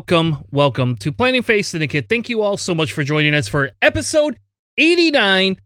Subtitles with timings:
[0.00, 2.08] welcome, welcome to Planning Phase Syndicate.
[2.08, 4.38] Thank you all so much for joining us for episode
[4.78, 5.58] 89.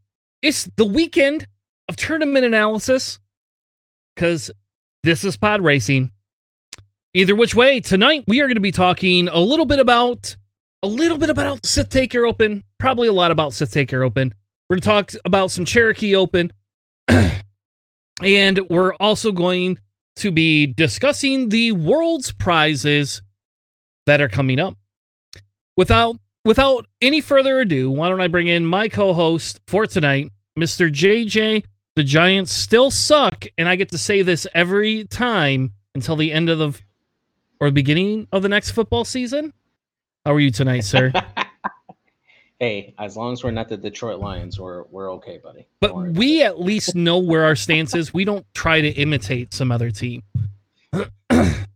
[0.42, 1.46] It's the weekend
[1.88, 3.20] of tournament analysis
[4.12, 4.50] because
[5.04, 6.10] this is pod racing.
[7.14, 10.34] Either which way, tonight we are going to be talking a little bit about
[10.82, 14.34] a little bit about Sith Taker Open, probably a lot about Sith Taker Open.
[14.68, 16.52] We're going to talk about some Cherokee Open,
[18.20, 19.78] and we're also going
[20.16, 23.22] to be discussing the world's prizes
[24.06, 24.76] that are coming up.
[25.76, 30.90] Without without any further ado, why don't I bring in my co-host for tonight, Mr.
[30.90, 31.64] JJ.
[31.96, 36.50] The Giants still suck, and I get to say this every time until the end
[36.50, 36.80] of the
[37.60, 39.52] or the beginning of the next football season.
[40.24, 41.12] How are you tonight, sir?
[42.58, 45.66] hey, as long as we're not the Detroit Lions, we're we're okay, buddy.
[45.80, 48.12] But we at least know where our stance is.
[48.12, 50.22] We don't try to imitate some other team.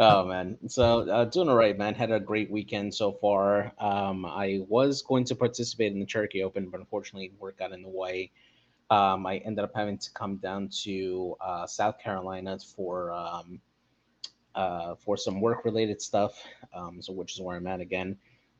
[0.00, 1.94] oh man, so uh, doing all right, man.
[1.94, 3.72] Had a great weekend so far.
[3.78, 7.82] Um, I was going to participate in the Cherokee Open, but unfortunately, work got in
[7.82, 8.32] the way.
[8.90, 13.60] Um, I ended up having to come down to uh, South Carolina for um,
[14.54, 16.42] uh, for some work related stuff.
[16.74, 18.16] Um, so which is where I'm at again.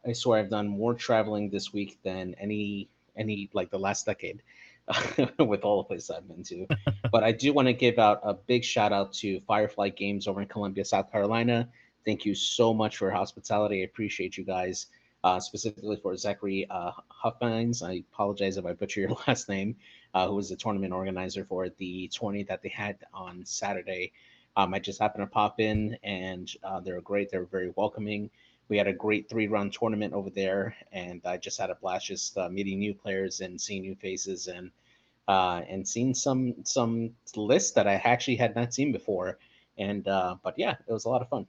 [0.06, 4.42] I swear I've done more traveling this week than any any like the last decade
[5.38, 6.66] with all the places I've been to.
[7.12, 10.42] but I do want to give out a big shout out to Firefly Games over
[10.42, 11.68] in Columbia, South Carolina.
[12.04, 13.82] Thank you so much for your hospitality.
[13.82, 14.86] I appreciate you guys.
[15.22, 17.82] Uh, specifically for Zachary uh, Huffines.
[17.82, 19.76] I apologize if I butcher your last name,
[20.14, 24.12] uh, who was the tournament organizer for the 20 that they had on Saturday.
[24.56, 27.30] Um, I just happened to pop in and uh, they were great.
[27.30, 28.30] They were very welcoming
[28.70, 32.06] we had a great three round tournament over there, and I just had a blast
[32.06, 34.70] just uh, meeting new players and seeing new faces and
[35.28, 39.38] uh, and seeing some some lists that I actually had not seen before.
[39.76, 41.46] And uh, but yeah, it was a lot of fun.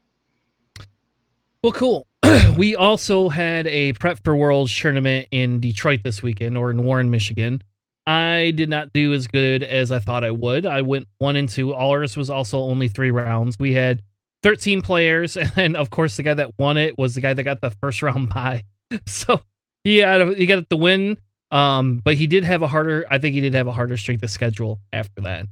[1.63, 2.07] Well, cool.
[2.57, 7.11] we also had a prep for worlds tournament in Detroit this weekend, or in Warren,
[7.11, 7.61] Michigan.
[8.07, 10.65] I did not do as good as I thought I would.
[10.65, 11.75] I went one and two.
[11.75, 13.59] Ours was also only three rounds.
[13.59, 14.01] We had
[14.44, 17.62] 13 players, and of course the guy that won it was the guy that got
[17.62, 18.63] the first round bye.
[19.06, 19.41] So
[19.84, 21.18] he had he got the win.
[21.52, 23.06] Um, but he did have a harder.
[23.12, 25.47] I think he did have a harder strength of schedule after that.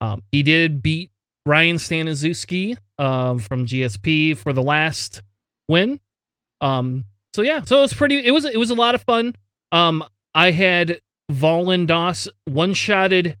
[0.00, 1.10] Um, he did beat
[1.46, 5.22] Ryan Staniszewski um, from GSP for the last
[5.68, 6.00] win.
[6.60, 8.24] Um, so yeah, so it was pretty.
[8.24, 9.36] It was it was a lot of fun.
[9.70, 11.00] Um, I had
[11.30, 13.36] Valen one shotted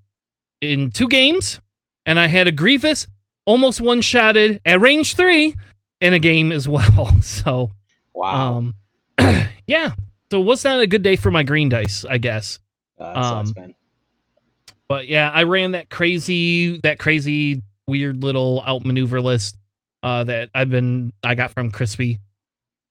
[0.60, 1.60] in two games,
[2.06, 3.08] and I had a Grievous
[3.46, 5.54] almost one shotted at range three
[6.00, 7.16] in a game as well.
[7.22, 7.70] So,
[8.14, 8.56] wow.
[8.56, 8.74] Um,
[9.66, 9.92] yeah.
[10.30, 12.04] So, was that a good day for my green dice?
[12.04, 12.58] I guess.
[12.98, 13.74] Uh, um,
[14.88, 19.56] but yeah, I ran that crazy, that crazy, weird little outmaneuver list
[20.02, 22.20] uh, that I've been, I got from Crispy.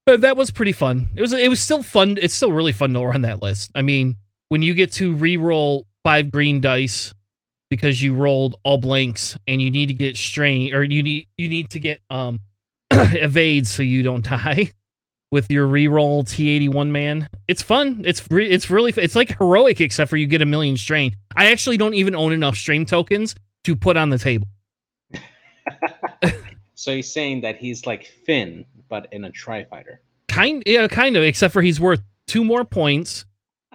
[0.05, 1.09] But that was pretty fun.
[1.15, 2.17] It was, it was still fun.
[2.21, 3.71] It's still really fun to run that list.
[3.75, 4.17] I mean,
[4.49, 7.13] when you get to re-roll five green dice
[7.73, 11.50] because you rolled all blanks and you need to get strain or you need you
[11.50, 12.39] need to get um
[12.91, 14.72] evade so you don't die
[15.31, 17.28] with your reroll T81 man.
[17.47, 18.03] It's fun.
[18.06, 21.16] It's re- it's really it's like heroic except for you get a million strain.
[21.35, 23.33] I actually don't even own enough strain tokens
[23.63, 24.47] to put on the table.
[26.75, 30.00] so he's saying that he's like Finn but in a tri fighter.
[30.28, 33.25] Kind yeah, kind of except for he's worth two more points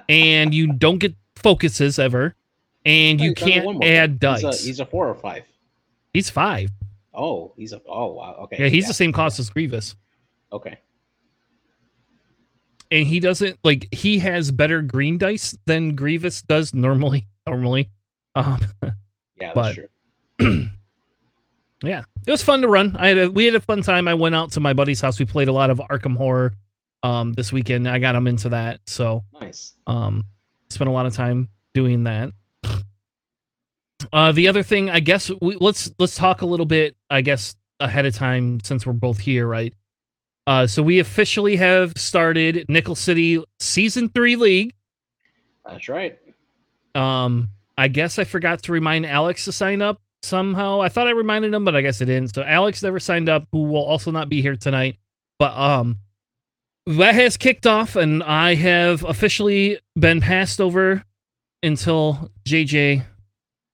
[0.08, 2.36] and you don't get focuses ever
[2.88, 4.42] and you can't add dice.
[4.42, 5.44] He's a, he's a, four or five.
[6.12, 6.70] He's five.
[7.12, 8.56] Oh, he's a oh wow okay.
[8.60, 8.88] Yeah, he's yeah.
[8.88, 9.94] the same cost as Grievous.
[10.52, 10.78] Okay.
[12.90, 17.26] And he doesn't like he has better green dice than Grievous does normally.
[17.48, 17.88] Normally,
[18.34, 19.88] um, yeah, that's but, true.
[21.82, 22.94] yeah, it was fun to run.
[22.98, 24.06] I had a, we had a fun time.
[24.06, 25.18] I went out to my buddy's house.
[25.18, 26.52] We played a lot of Arkham Horror
[27.02, 27.88] um this weekend.
[27.88, 28.80] I got him into that.
[28.84, 29.76] So nice.
[29.86, 30.24] Um,
[30.68, 32.32] spent a lot of time doing that.
[34.12, 36.96] Uh, the other thing, I guess, we, let's let's talk a little bit.
[37.10, 39.74] I guess ahead of time since we're both here, right?
[40.46, 44.74] Uh, so we officially have started Nickel City Season Three League.
[45.66, 46.18] That's right.
[46.94, 50.80] Um, I guess I forgot to remind Alex to sign up somehow.
[50.80, 52.34] I thought I reminded him, but I guess I didn't.
[52.34, 54.96] So Alex never signed up, who will also not be here tonight.
[55.38, 55.98] But um,
[56.86, 61.04] that has kicked off, and I have officially been passed over
[61.62, 63.04] until JJ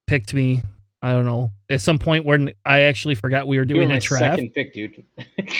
[0.07, 0.63] picked me.
[1.03, 4.37] I don't know at some point when I actually forgot we were doing a draft.
[4.37, 5.05] Second pick, dude.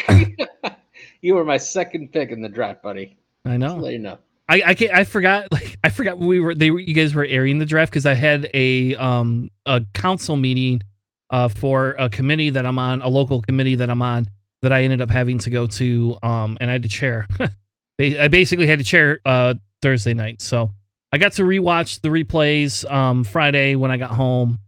[1.21, 3.19] you were my second pick in the draft, buddy.
[3.45, 3.77] I know.
[3.77, 4.19] let you know.
[4.49, 7.27] I I, can't, I forgot like I forgot we were they were you guys were
[7.27, 10.83] airing the draft because I had a um a council meeting
[11.31, 14.29] uh for a committee that I'm on a local committee that I'm on
[14.65, 17.29] that I ended up having to go to, um, and I had to chair.
[18.01, 20.71] I basically had to chair uh, Thursday night, so
[21.15, 24.59] I got to rewatch the replays um, Friday when I got home.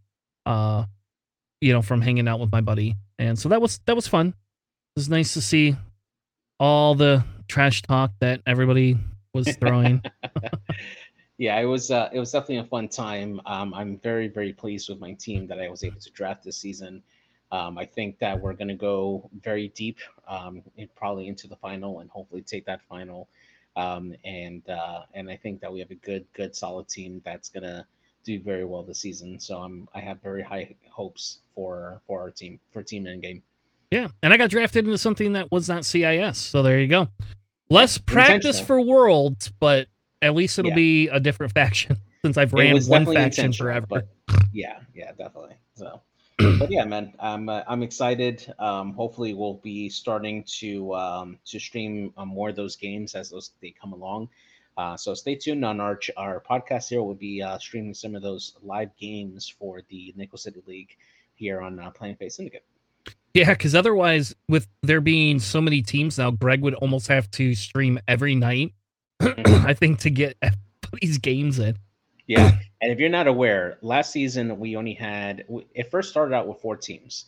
[0.47, 0.85] Uh,
[1.61, 4.29] you know, from hanging out with my buddy, and so that was that was fun.
[4.29, 4.35] It
[4.95, 5.75] was nice to see
[6.61, 8.97] all the trash talk that everybody
[9.35, 10.01] was throwing.
[11.39, 13.41] yeah, it was uh, it was definitely a fun time.
[13.45, 16.59] Um, I'm very very pleased with my team that I was able to draft this
[16.59, 17.03] season.
[17.51, 19.99] Um, I think that we're going to go very deep,
[20.29, 20.63] um,
[20.95, 23.29] probably into the final, and hopefully take that final.
[23.77, 27.51] Um, and uh, and I think that we have a good, good, solid team that's
[27.51, 27.87] to
[28.25, 29.39] do very well this season.
[29.39, 33.43] So I'm I have very high hopes for for our team for Team Endgame.
[33.91, 37.09] Yeah, and I got drafted into something that was not CIS, so there you go.
[37.71, 39.89] Less practice for Worlds, but
[40.23, 40.75] at least it'll yeah.
[40.75, 43.87] be a different faction since I've ran one faction forever.
[43.89, 44.09] But
[44.53, 45.57] yeah, yeah, definitely.
[45.75, 46.01] So
[46.39, 48.53] but yeah, man, I'm uh, I'm excited.
[48.59, 53.31] Um, hopefully, we'll be starting to um, to stream uh, more of those games as
[53.31, 54.29] those they come along.
[54.77, 57.03] Uh, so stay tuned on our our podcast here.
[57.03, 60.97] We'll be uh, streaming some of those live games for the Nickel City League
[61.35, 62.65] here on uh, Planning Phase Syndicate.
[63.33, 67.55] Yeah, because otherwise, with there being so many teams now, Greg would almost have to
[67.55, 68.73] stream every night.
[69.19, 69.67] Mm-hmm.
[69.67, 70.37] I think to get
[71.01, 71.79] these games in.
[72.27, 75.45] Yeah, and if you're not aware, last season we only had
[75.75, 77.27] it first started out with four teams.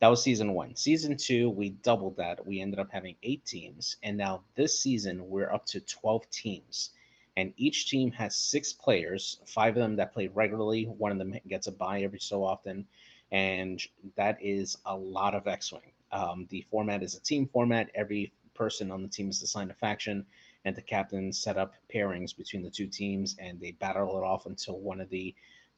[0.00, 0.74] That was season one.
[0.74, 2.44] Season two, we doubled that.
[2.44, 6.90] We ended up having eight teams, and now this season we're up to twelve teams,
[7.36, 9.38] and each team has six players.
[9.46, 10.84] Five of them that play regularly.
[10.84, 12.84] One of them gets a bye every so often,
[13.30, 13.80] and
[14.16, 15.92] that is a lot of X-wing.
[16.10, 17.88] Um, the format is a team format.
[17.94, 20.26] Every person on the team is assigned a faction
[20.64, 24.46] and the captain set up pairings between the two teams, and they battle it off
[24.46, 25.34] until one of the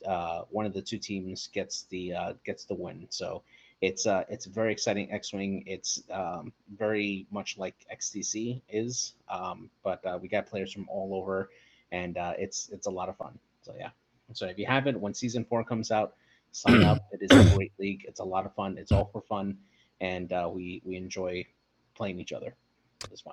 [0.06, 3.06] uh, one of the two teams gets the uh, gets the win.
[3.10, 3.42] So
[3.80, 5.64] it's uh, it's very exciting X-wing.
[5.66, 11.14] It's um, very much like XTC is, um, but uh, we got players from all
[11.14, 11.50] over,
[11.92, 13.38] and uh, it's it's a lot of fun.
[13.62, 13.90] So yeah.
[14.32, 16.14] So if you haven't, when season four comes out,
[16.52, 16.98] sign up.
[17.12, 18.04] It is a great league.
[18.06, 18.78] It's a lot of fun.
[18.78, 19.58] It's all for fun,
[20.00, 21.46] and uh, we we enjoy
[21.94, 22.54] playing each other.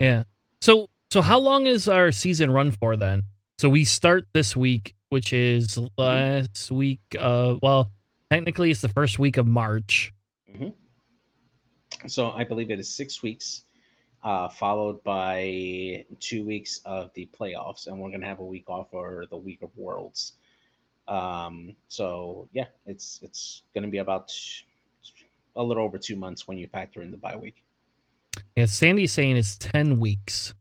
[0.02, 0.24] Yeah.
[0.60, 3.24] So so how long is our season run for then?
[3.60, 7.02] So we start this week, which is last week.
[7.20, 7.92] Uh, well,
[8.32, 10.14] technically it's the first week of March.
[10.50, 10.70] Mm-hmm.
[12.08, 13.66] So I believe it is six weeks,
[14.24, 18.90] uh, followed by two weeks of the playoffs, and we're gonna have a week off
[18.90, 20.34] for the week of Worlds.
[21.10, 24.32] Um, so yeah, it's it's gonna be about
[25.58, 27.64] a little over two months when you factor in the bye week.
[28.56, 30.54] Yeah, Sandy's saying it's ten weeks.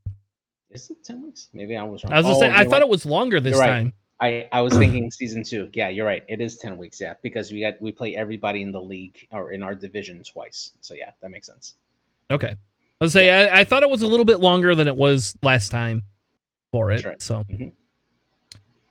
[0.70, 1.49] Is it ten weeks?
[1.52, 2.12] Maybe I was wrong.
[2.12, 3.67] I was oh, say, I thought it was longer this right.
[3.67, 3.93] time.
[4.20, 5.69] I, I was thinking season two.
[5.72, 6.22] Yeah, you're right.
[6.28, 7.00] It is ten weeks.
[7.00, 10.73] Yeah, because we got we play everybody in the league or in our division twice.
[10.80, 11.75] So yeah, that makes sense.
[12.30, 12.54] Okay.
[13.00, 13.52] I was say yeah.
[13.52, 16.02] I, I, thought it was a little bit longer than it was last time
[16.71, 17.04] for it.
[17.04, 17.21] Right.
[17.21, 17.45] So.
[17.50, 17.68] Mm-hmm.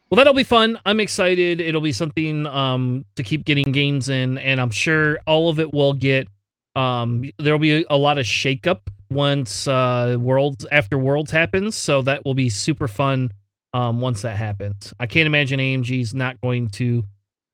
[0.10, 0.80] Well, that'll be fun.
[0.88, 1.62] I'm excited.
[1.62, 5.72] It'll be something um, to keep getting games in, and I'm sure all of it
[5.72, 6.28] will get.
[6.76, 12.24] Um, there'll be a lot of shakeup once uh worlds after worlds happens so that
[12.26, 13.32] will be super fun
[13.74, 14.94] um once that happens.
[15.00, 17.04] I can't imagine amg's not going to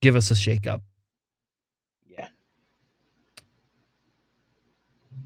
[0.01, 0.81] give us a shake up
[2.07, 2.27] yeah.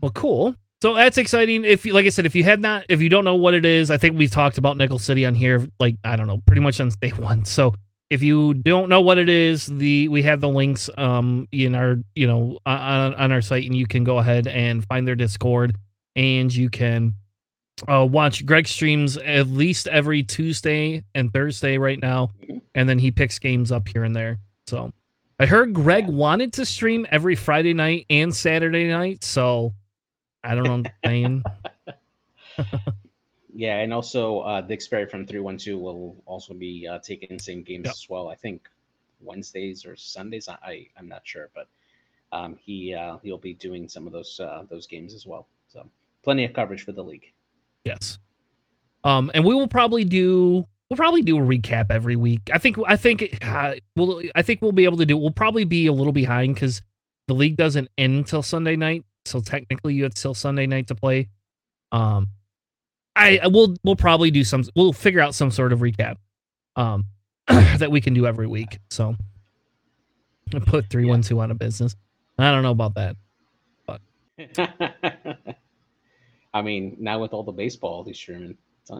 [0.02, 0.56] Well cool.
[0.82, 1.66] So that's exciting.
[1.66, 3.66] If you like i said if you had not if you don't know what it
[3.66, 6.62] is i think we've talked about nickel city on here like i don't know pretty
[6.62, 7.44] much on day one.
[7.46, 7.74] So
[8.10, 11.98] if you don't know what it is the we have the links um in our
[12.16, 15.76] you know on, on our site and you can go ahead and find their discord
[16.20, 17.16] and you can
[17.88, 22.32] uh, watch Greg streams at least every Tuesday and Thursday right now,
[22.76, 24.38] and then he picks games up here and there.
[24.68, 24.92] So
[25.40, 29.74] I heard Greg wanted to stream every Friday night and Saturday night, so
[30.44, 31.42] I don't know.
[33.56, 37.40] yeah, and also uh, Dick Sperry from three one two will also be uh, taking
[37.40, 37.94] same games yep.
[37.94, 38.28] as well.
[38.28, 38.68] I think
[39.22, 40.50] Wednesdays or Sundays.
[40.50, 41.70] I, I am not sure, but
[42.34, 45.48] um, he uh, he'll be doing some of those uh, those games as well.
[45.70, 45.88] So
[46.24, 47.34] plenty of coverage for the league.
[47.84, 48.20] Yes.
[49.04, 52.50] Um, and we will probably do we'll probably do a recap every week.
[52.54, 55.18] I think I think uh, we'll I think we'll be able to do.
[55.18, 56.82] We'll probably be a little behind because
[57.28, 60.96] the league doesn't end until Sunday night, so technically you have till Sunday night to
[60.96, 61.30] play.
[61.92, 62.30] Um,
[63.16, 64.64] I we'll we'll probably do some.
[64.76, 66.16] We'll figure out some sort of recap,
[66.76, 67.06] um,
[67.48, 68.80] that we can do every week.
[68.90, 69.16] So,
[70.54, 71.96] I put three one two on a business.
[72.38, 73.16] I don't know about that,
[73.86, 74.02] but.
[76.54, 78.58] I mean, now with all the baseball he's streaming,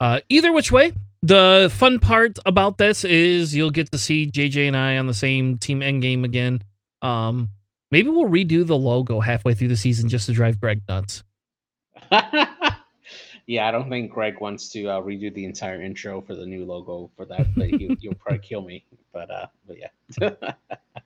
[0.00, 4.68] uh, either which way, the fun part about this is you'll get to see JJ
[4.68, 6.62] and I on the same team end game again.
[7.02, 7.48] Um,
[7.90, 11.24] maybe we'll redo the logo halfway through the season just to drive Greg nuts.
[13.46, 16.64] yeah, I don't think Greg wants to uh, redo the entire intro for the new
[16.64, 17.54] logo for that.
[17.54, 18.84] But he, will probably kill me.
[19.12, 20.30] But uh, but yeah.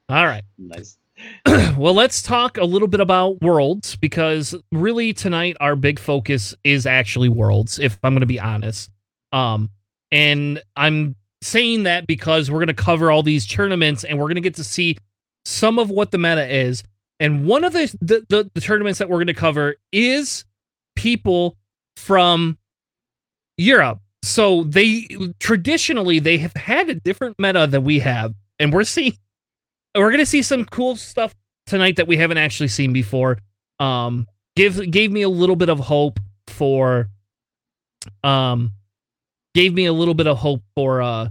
[0.09, 0.43] All right.
[0.57, 0.99] Nice.
[1.77, 6.87] well, let's talk a little bit about Worlds because really tonight our big focus is
[6.87, 7.79] actually Worlds.
[7.79, 8.91] If I'm going to be honest,
[9.33, 9.71] um,
[10.11, 14.37] and I'm saying that because we're going to cover all these tournaments and we're going
[14.37, 14.97] to get to see
[15.45, 16.83] some of what the meta is.
[17.21, 20.45] And one of the the, the, the tournaments that we're going to cover is
[20.97, 21.57] people
[21.97, 22.59] from
[23.57, 24.01] Europe.
[24.23, 25.09] So they
[25.41, 29.17] traditionally they have had a different meta than we have, and we're seeing
[29.95, 31.35] we're gonna see some cool stuff
[31.67, 33.39] tonight that we haven't actually seen before.
[33.79, 34.27] Um,
[34.57, 37.09] give gave me a little bit of hope for,
[38.25, 38.73] um,
[39.55, 41.29] gave me a little bit of hope for uh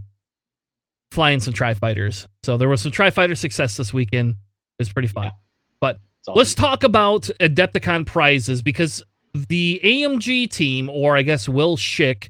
[1.12, 2.28] flying some tri fighters.
[2.44, 4.36] So there was some tri fighter success this weekend.
[4.80, 5.26] It's pretty fun.
[5.26, 5.32] Yeah.
[5.80, 6.38] But awesome.
[6.38, 12.30] let's talk about Adepticon prizes because the AMG team, or I guess Will Schick,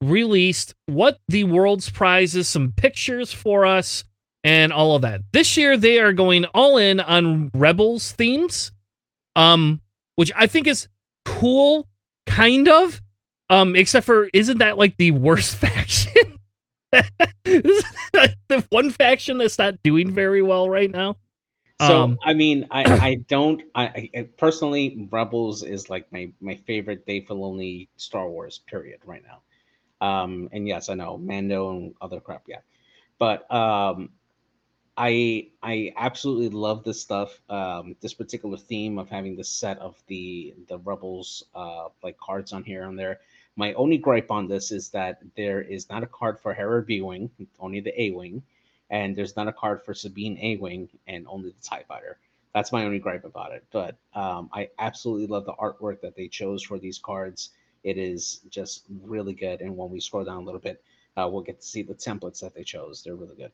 [0.00, 4.04] released what the world's prize is, some pictures for us,
[4.44, 5.22] and all of that.
[5.32, 8.72] This year they are going all in on Rebels themes,
[9.36, 9.80] um,
[10.16, 10.88] which I think is
[11.24, 11.88] cool,
[12.26, 13.00] kind of.
[13.50, 16.38] Um, except for isn't that like the worst faction?
[16.92, 21.16] the one faction that's not doing very well right now.
[21.80, 26.56] So um, I mean, I I don't I, I, personally Rebels is like my my
[26.56, 29.42] favorite Dave Filoni Star Wars period right now.
[30.06, 32.60] Um, and yes, I know Mando and other crap, yeah,
[33.18, 34.10] but um,
[34.98, 37.40] I I absolutely love this stuff.
[37.48, 42.52] Um, this particular theme of having the set of the the Rebels uh like cards
[42.52, 43.20] on here and there.
[43.56, 47.00] My only gripe on this is that there is not a card for Hera B
[47.00, 48.42] wing, only the A wing
[48.90, 52.18] and there's not a card for Sabine A Wing and only the TIE Fighter.
[52.54, 53.64] That's my only gripe about it.
[53.70, 57.50] But um, I absolutely love the artwork that they chose for these cards.
[57.84, 59.60] It is just really good.
[59.60, 60.82] And when we scroll down a little bit,
[61.16, 63.02] uh, we'll get to see the templates that they chose.
[63.02, 63.52] They're really good.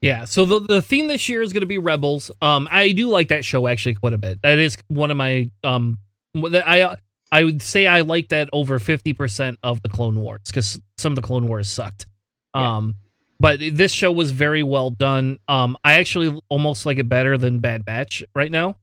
[0.00, 2.30] Yeah, so the, the theme this year is going to be Rebels.
[2.42, 4.42] Um, I do like that show actually quite a bit.
[4.42, 5.98] That is one of my um,
[6.36, 6.96] I
[7.32, 11.12] I would say I like that over fifty percent of the Clone Wars because some
[11.12, 12.06] of the Clone Wars sucked.
[12.54, 12.76] Yeah.
[12.76, 12.96] Um,
[13.40, 15.38] but this show was very well done.
[15.48, 18.76] Um, I actually almost like it better than Bad Batch right now.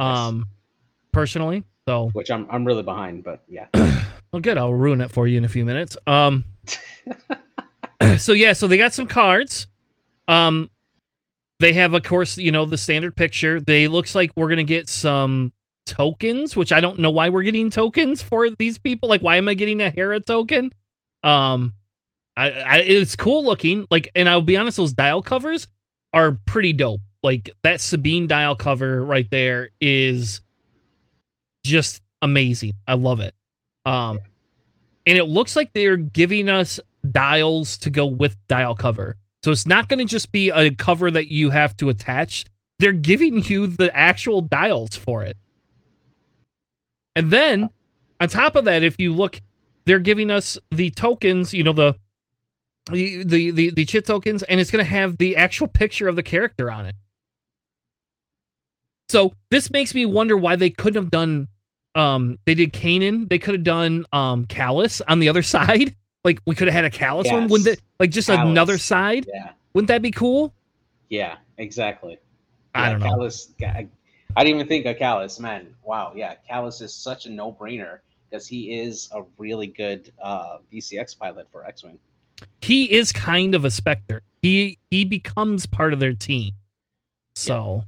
[0.00, 0.46] Um, yes.
[1.12, 3.66] personally, so which I'm I'm really behind, but yeah.
[4.32, 4.58] well, good.
[4.58, 5.96] I'll ruin it for you in a few minutes.
[6.06, 6.44] Um,
[8.18, 9.68] so yeah, so they got some cards.
[10.28, 10.70] Um,
[11.60, 13.60] they have, of course, you know, the standard picture.
[13.60, 15.52] They looks like we're gonna get some
[15.86, 19.08] tokens, which I don't know why we're getting tokens for these people.
[19.08, 20.72] Like, why am I getting a Hera token?
[21.22, 21.74] Um,
[22.36, 23.86] I, I, it's cool looking.
[23.90, 25.68] Like, and I'll be honest, those dial covers
[26.12, 27.00] are pretty dope.
[27.22, 30.42] Like that Sabine dial cover right there is
[31.64, 32.74] just amazing.
[32.86, 33.34] I love it.
[33.86, 34.20] Um,
[35.06, 39.16] and it looks like they're giving us dials to go with dial cover.
[39.44, 42.46] So it's not going to just be a cover that you have to attach.
[42.78, 45.36] They're giving you the actual dials for it.
[47.14, 47.68] And then
[48.22, 49.42] on top of that, if you look,
[49.84, 51.94] they're giving us the tokens, you know, the
[52.90, 56.16] the the the, the chit tokens, and it's going to have the actual picture of
[56.16, 56.94] the character on it.
[59.10, 61.48] So this makes me wonder why they couldn't have done.
[61.94, 63.28] Um, they did Kanan.
[63.28, 65.94] They could have done um Kallus on the other side.
[66.24, 67.32] Like we could have had a Kallus yes.
[67.32, 67.48] one.
[67.48, 67.82] Wouldn't it?
[68.00, 68.48] Like just Kallus.
[68.50, 69.26] another side.
[69.32, 69.52] Yeah.
[69.72, 70.54] Wouldn't that be cool?
[71.08, 72.18] Yeah, exactly.
[72.74, 73.06] I don't know.
[73.06, 73.50] Kallus.
[73.62, 73.86] I,
[74.36, 75.38] I didn't even think of Kallus.
[75.38, 76.12] Man, wow.
[76.14, 81.46] Yeah, Kallus is such a no-brainer because he is a really good uh, VCX pilot
[81.52, 81.98] for X-wing
[82.60, 84.22] he is kind of a specter.
[84.42, 86.52] He he becomes part of their team.
[87.34, 87.82] So yeah.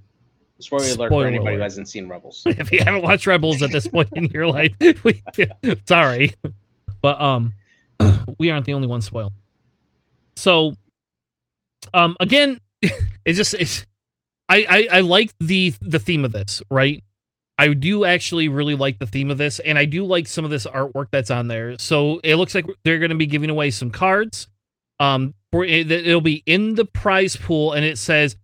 [0.58, 1.56] Spoiler, alert for anybody alert.
[1.56, 2.42] who hasn't seen Rebels.
[2.46, 4.72] if you haven't watched Rebels at this point in your life,
[5.04, 5.22] we,
[5.86, 6.34] sorry,
[7.02, 7.52] but um,
[8.38, 9.32] we aren't the only ones spoiled.
[10.36, 10.74] So,
[11.94, 12.60] um, again,
[13.24, 13.86] it's just it's
[14.48, 17.02] I, I I like the the theme of this, right?
[17.58, 20.50] I do actually really like the theme of this, and I do like some of
[20.50, 21.78] this artwork that's on there.
[21.78, 24.48] So it looks like they're going to be giving away some cards.
[25.00, 28.36] Um, for it, it'll be in the prize pool, and it says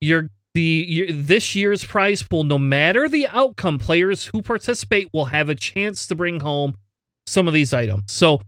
[0.00, 2.44] your the your, this year's prize pool.
[2.44, 6.76] No matter the outcome, players who participate will have a chance to bring home
[7.26, 8.10] some of these items.
[8.10, 8.40] So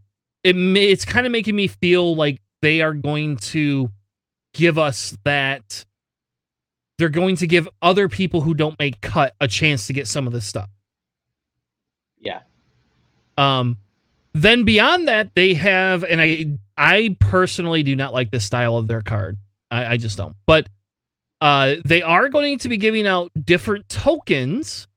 [0.45, 3.91] it it's kind of making me feel like they are going to
[4.55, 5.85] give us that
[6.99, 10.27] they're going to give other people who don't make cut a chance to get some
[10.27, 10.69] of this stuff.
[12.21, 12.41] Yeah.
[13.37, 13.79] Um
[14.35, 18.87] then beyond that, they have and I I personally do not like the style of
[18.89, 19.37] their card.
[19.71, 20.37] I, I just don't.
[20.47, 20.69] But
[21.41, 24.89] Uh, they are going to be giving out different tokens,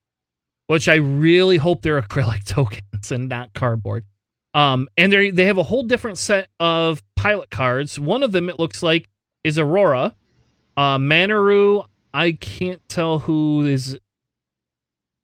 [0.67, 4.05] which I really hope they're acrylic tokens and not cardboard.
[4.53, 7.99] Um, and they they have a whole different set of pilot cards.
[7.99, 9.07] One of them it looks like
[9.43, 10.13] is Aurora.
[10.77, 13.97] Uh, Manaru, I can't tell who is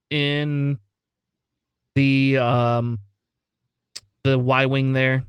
[0.10, 0.80] in
[1.96, 3.00] the um
[4.24, 5.24] the Y wing there.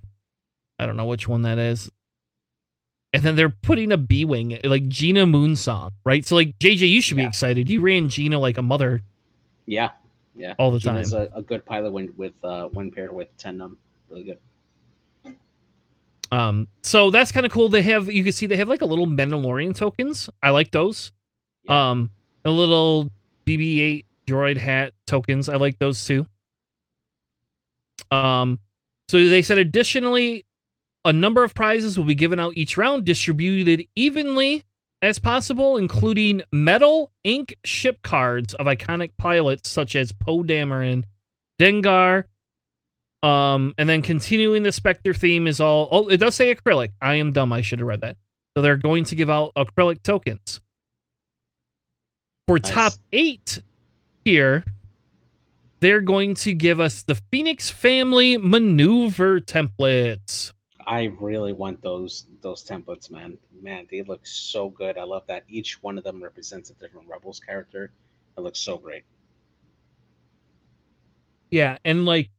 [0.79, 1.91] I don't know which one that is.
[3.13, 6.25] And then they're putting a B wing, like Gina Moonsong, right?
[6.27, 7.29] So like JJ, you should be Yeah.
[7.29, 7.69] excited.
[7.71, 9.03] You ran Gina like a mother
[9.67, 9.91] Yeah,
[10.37, 10.55] yeah.
[10.59, 10.97] all the time.
[10.97, 13.79] Gina's a, a good pilot when with uh, when paired with Ten Numb.
[14.11, 14.39] Really good.
[16.31, 17.69] Um, so that's kind of cool.
[17.69, 20.29] They have you can see they have like a little Mandalorian tokens.
[20.43, 21.13] I like those.
[21.65, 21.91] Yeah.
[21.91, 22.11] Um,
[22.45, 23.11] a little
[23.47, 25.49] BB-8 droid hat tokens.
[25.49, 26.27] I like those too.
[28.11, 28.59] Um,
[29.09, 30.45] so they said additionally,
[31.05, 34.65] a number of prizes will be given out each round, distributed evenly
[35.01, 41.05] as possible, including metal ink ship cards of iconic pilots such as Poe Dameron,
[41.59, 42.25] Dengar.
[43.23, 45.89] Um, and then continuing the Spectre theme is all.
[45.91, 46.93] Oh, it does say acrylic.
[47.03, 47.53] I am dumb.
[47.53, 48.17] I should have read that.
[48.57, 50.61] So they're going to give out acrylic tokens.
[52.47, 52.71] For Nice.
[52.71, 53.61] top eight
[54.25, 54.65] here,
[55.81, 60.53] they're going to give us the Phoenix Family maneuver templates.
[60.87, 63.37] I really want those those templates, man.
[63.61, 64.97] Man, they look so good.
[64.97, 67.91] I love that each one of them represents a different Rebels character.
[68.37, 69.03] It looks so great.
[71.51, 72.31] Yeah, and like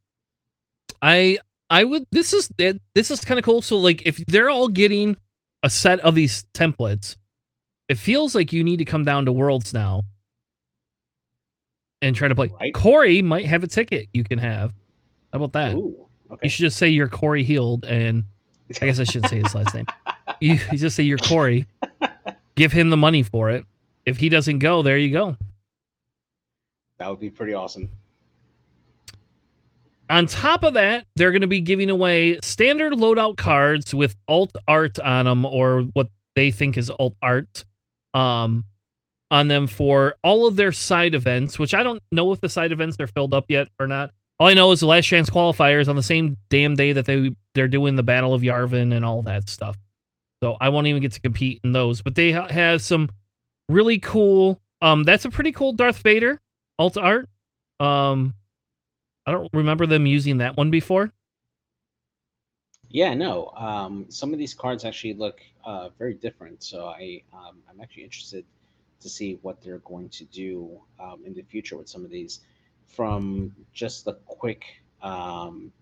[1.02, 2.50] I I would this is
[2.94, 3.62] this is kind of cool.
[3.62, 5.16] So like if they're all getting
[5.62, 7.16] a set of these templates,
[7.88, 10.02] it feels like you need to come down to Worlds now
[12.02, 12.50] and try to play.
[12.60, 12.74] Right.
[12.74, 14.72] Corey might have a ticket you can have.
[15.32, 15.74] How about that?
[15.74, 16.40] Ooh, okay.
[16.44, 18.24] You should just say you're Corey Healed, and
[18.80, 19.86] I guess I shouldn't say his last name.
[20.40, 21.66] You, you just say you're Corey.
[22.54, 23.66] Give him the money for it.
[24.06, 25.36] If he doesn't go, there you go.
[26.96, 27.90] that would be pretty awesome.
[30.10, 34.50] On top of that, they're going to be giving away standard loadout cards with alt
[34.66, 37.64] art on them, or what they think is alt art,
[38.12, 38.64] um,
[39.30, 41.58] on them for all of their side events.
[41.58, 44.10] Which I don't know if the side events are filled up yet or not.
[44.40, 47.30] All I know is the last chance qualifiers on the same damn day that they
[47.54, 49.76] they're doing the Battle of Yavin and all that stuff.
[50.42, 52.02] So I won't even get to compete in those.
[52.02, 53.10] But they ha- have some
[53.68, 54.60] really cool.
[54.82, 56.40] Um, that's a pretty cool Darth Vader
[56.80, 57.28] alt art.
[57.78, 58.34] Um,
[59.26, 61.12] I don't remember them using that one before.
[62.88, 63.52] Yeah, no.
[63.56, 66.62] Um, some of these cards actually look uh, very different.
[66.62, 68.44] So I um, I'm actually interested
[69.00, 72.40] to see what they're going to do um, in the future with some of these.
[72.88, 74.64] From just the quick,
[75.00, 75.72] um,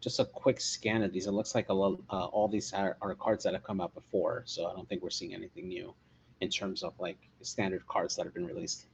[0.00, 1.98] just a quick scan of these, it looks like a lot.
[2.08, 4.44] Uh, all these are, are cards that have come out before.
[4.46, 5.92] So I don't think we're seeing anything new
[6.40, 8.86] in terms of like standard cards that have been released.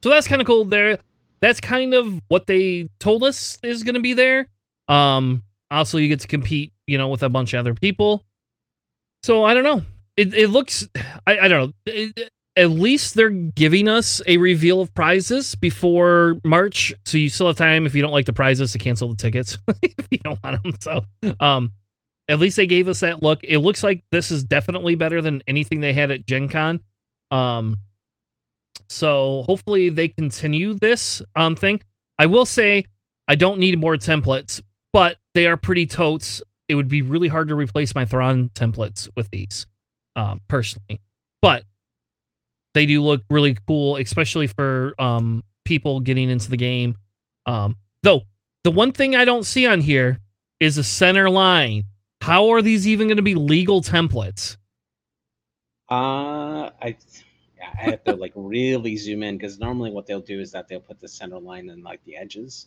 [0.00, 0.64] So that's kind of cool.
[0.64, 0.98] There,
[1.40, 4.46] that's kind of what they told us is going to be there.
[4.86, 5.42] Um,
[5.72, 8.24] also, you get to compete, you know, with a bunch of other people.
[9.24, 9.82] So I don't know.
[10.16, 10.88] It it looks.
[11.26, 11.72] I I don't know.
[11.92, 17.46] It- at least they're giving us a reveal of prizes before March, so you still
[17.46, 20.42] have time if you don't like the prizes to cancel the tickets if you don't
[20.42, 20.74] want them.
[20.80, 21.70] So, um,
[22.28, 23.44] at least they gave us that look.
[23.44, 26.80] It looks like this is definitely better than anything they had at Gen Con.
[27.30, 27.76] Um,
[28.88, 31.80] so hopefully they continue this um thing.
[32.18, 32.84] I will say
[33.26, 34.60] I don't need more templates,
[34.92, 36.42] but they are pretty totes.
[36.68, 39.66] It would be really hard to replace my Thrawn templates with these,
[40.16, 41.00] um, personally.
[41.40, 41.64] But
[42.74, 46.96] they do look really cool, especially for um people getting into the game.
[47.46, 48.22] Um, though
[48.64, 50.18] the one thing I don't see on here
[50.60, 51.84] is a center line.
[52.20, 54.56] How are these even going to be legal templates?
[55.88, 56.96] Uh, I
[57.76, 60.80] I have to like really zoom in because normally what they'll do is that they'll
[60.80, 62.66] put the center line in like the edges,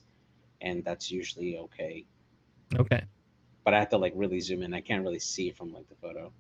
[0.61, 2.05] and that's usually okay.
[2.75, 3.03] Okay.
[3.63, 4.73] But I have to like really zoom in.
[4.73, 6.31] I can't really see from like the photo.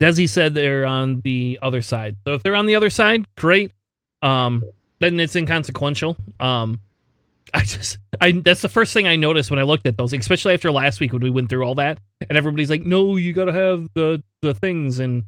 [0.00, 2.16] Desi said they're on the other side.
[2.26, 3.72] So if they're on the other side, great.
[4.22, 4.62] Um,
[5.00, 6.16] then it's inconsequential.
[6.40, 6.80] Um,
[7.54, 10.54] I just, I that's the first thing I noticed when I looked at those, especially
[10.54, 13.52] after last week when we went through all that, and everybody's like, "No, you gotta
[13.52, 15.24] have the the things," and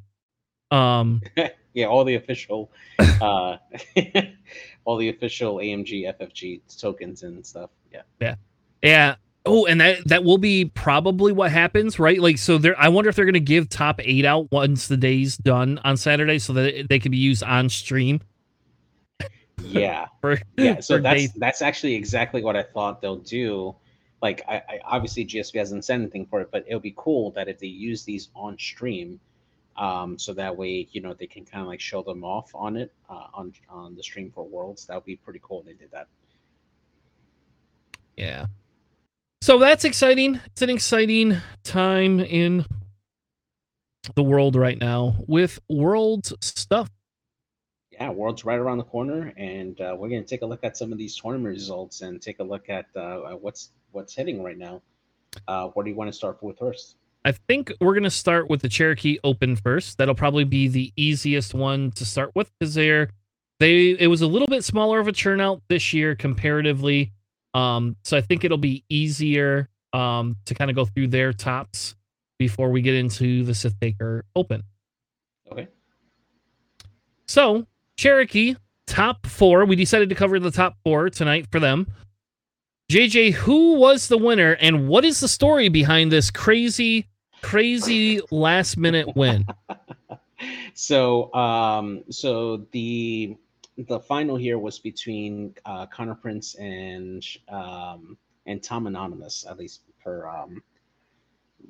[0.71, 1.23] um,
[1.75, 3.57] Yeah, all the official, uh,
[4.85, 7.71] all the official AMG FFG tokens and stuff.
[7.93, 8.03] Yeah.
[8.21, 8.35] yeah.
[8.83, 9.15] yeah.
[9.47, 12.21] Oh, and that that will be probably what happens, right?
[12.21, 12.79] Like, so there.
[12.79, 16.39] I wonder if they're gonna give top eight out once the day's done on Saturday,
[16.39, 18.21] so that they can be used on stream.
[19.63, 20.07] Yeah.
[20.21, 23.77] For, yeah so that's day- that's actually exactly what i thought they'll do
[24.21, 27.31] like I, I obviously gsp hasn't said anything for it but it would be cool
[27.33, 29.21] that if they use these on stream
[29.79, 32.77] Um, so that way, you know, they can kind of like show them off on
[32.77, 34.87] it uh, on on the stream for Worlds.
[34.87, 35.61] That would be pretty cool.
[35.61, 36.09] If they did that.
[38.17, 38.47] Yeah.
[39.41, 40.41] So that's exciting.
[40.47, 42.67] It's an exciting time in
[44.17, 46.91] the world right now with Worlds stuff.
[47.93, 50.77] Yeah, Worlds right around the corner, and uh, we're going to take a look at
[50.77, 54.59] some of these tournament results and take a look at uh, what's what's hitting right
[54.59, 54.83] now.
[55.47, 56.97] Uh, what do you want to start with first?
[57.25, 59.99] I think we're going to start with the Cherokee Open first.
[59.99, 63.11] That'll probably be the easiest one to start with because they're
[63.61, 67.13] they it was a little bit smaller of a turnout this year comparatively.
[67.55, 71.97] Um, so I think it'll be easier um, to kind of go through their tops
[72.39, 74.63] before we get into the Sith Baker Open.
[75.51, 75.69] Okay.
[77.27, 78.55] So Cherokee
[78.87, 79.65] top four.
[79.65, 81.89] We decided to cover the top four tonight for them.
[82.91, 87.07] JJ, who was the winner, and what is the story behind this crazy,
[87.43, 89.45] crazy last minute win?
[90.75, 93.37] so, um, so the
[93.77, 99.83] the final here was between uh, Connor Prince and um, and Tom Anonymous, at least
[100.03, 100.63] per um,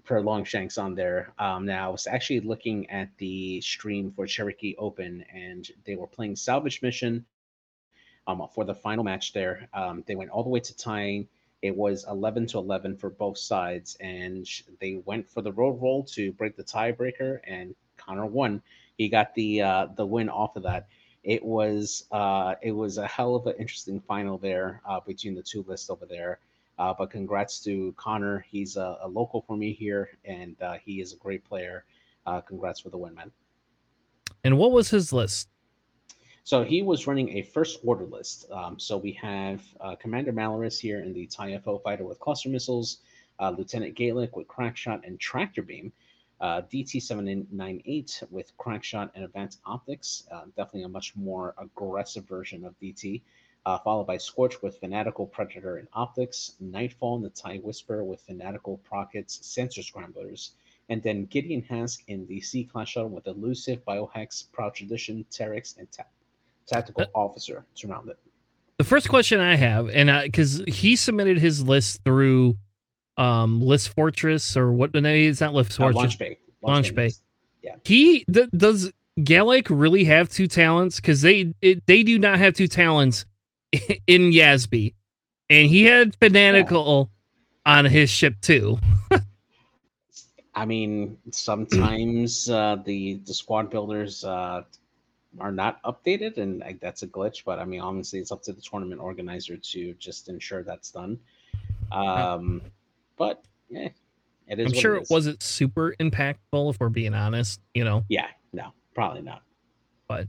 [0.04, 1.32] per Longshanks on there.
[1.40, 6.06] Um, now I was actually looking at the stream for Cherokee Open, and they were
[6.06, 7.26] playing Salvage Mission
[8.28, 9.68] um, for the final match there.
[9.72, 11.26] Um, they went all the way to tying.
[11.62, 14.46] It was 11 to 11 for both sides, and
[14.80, 18.62] they went for the road roll to break the tiebreaker, and Connor won.
[18.96, 20.86] He got the uh, the win off of that.
[21.24, 25.42] It was uh, it was a hell of an interesting final there uh, between the
[25.42, 26.38] two lists over there.
[26.78, 28.46] Uh, but congrats to Connor.
[28.48, 31.84] He's a, a, local for me here, and uh, he is a great player.
[32.24, 33.32] Uh, congrats for the win, man.
[34.44, 35.48] And what was his list?
[36.48, 38.50] So he was running a first order list.
[38.50, 42.48] Um, so we have uh, Commander Malarus here in the TIE FO fighter with cluster
[42.48, 43.00] missiles,
[43.38, 45.92] uh, Lieutenant Gaelic with crackshot and tractor beam,
[46.40, 52.74] uh, DT798 with crackshot and advanced optics, uh, definitely a much more aggressive version of
[52.80, 53.20] DT,
[53.66, 58.22] uh, followed by Scorch with fanatical predator and optics, Nightfall and the TIE Whisper with
[58.22, 60.52] fanatical prockets, sensor scramblers,
[60.88, 65.76] and then Gideon Hask in the C class shuttle with elusive biohex, proud tradition, Terex,
[65.76, 66.10] and tap
[66.68, 68.16] tactical uh, officer surrounded.
[68.78, 72.56] The first question I have, and because he submitted his list through
[73.16, 75.96] um List Fortress or what the name is not List uh, Fortress.
[75.96, 76.38] Uh, Launch Bay.
[76.62, 77.08] Launch, Launch Bay.
[77.08, 77.14] Bay.
[77.62, 77.74] Yeah.
[77.84, 80.96] He th- does Gallic really have two talents?
[80.96, 83.26] Because they it, they do not have two talents
[84.06, 84.94] in YASB,
[85.50, 87.10] and he had fanatical
[87.66, 87.78] yeah.
[87.78, 88.78] on his ship too.
[90.54, 94.62] I mean, sometimes uh, the the squad builders uh,
[95.38, 97.44] are not updated, and like, that's a glitch.
[97.44, 101.18] But I mean, honestly, it's up to the tournament organizer to just ensure that's done.
[101.92, 102.62] Um,
[103.16, 103.88] but yeah,
[104.46, 104.66] it is.
[104.66, 107.60] I'm sure it, it wasn't super impactful, if we're being honest.
[107.74, 108.04] You know.
[108.08, 108.28] Yeah.
[108.52, 109.42] No, probably not.
[110.06, 110.28] But.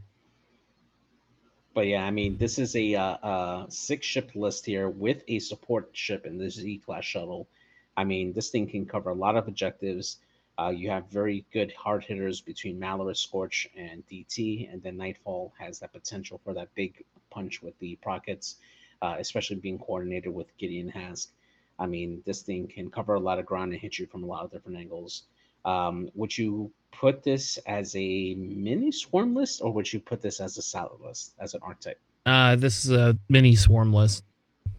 [1.75, 5.39] But yeah, I mean, this is a, uh, uh, six ship list here with a
[5.39, 7.47] support ship in the Z class shuttle.
[7.95, 10.17] I mean, this thing can cover a lot of objectives.
[10.59, 15.53] Uh, you have very good hard hitters between Malarus, Scorch, and DT, and then Nightfall
[15.57, 18.57] has that potential for that big punch with the Prockets,
[19.01, 21.29] uh, especially being coordinated with Gideon Hask.
[21.77, 24.25] I mean, this thing can cover a lot of ground and hit you from a
[24.25, 25.23] lot of different angles.
[25.63, 30.41] Um, would you put this as a mini swarm list, or would you put this
[30.41, 31.99] as a salad list, as an archetype?
[32.25, 34.25] Uh, this is a mini swarm list.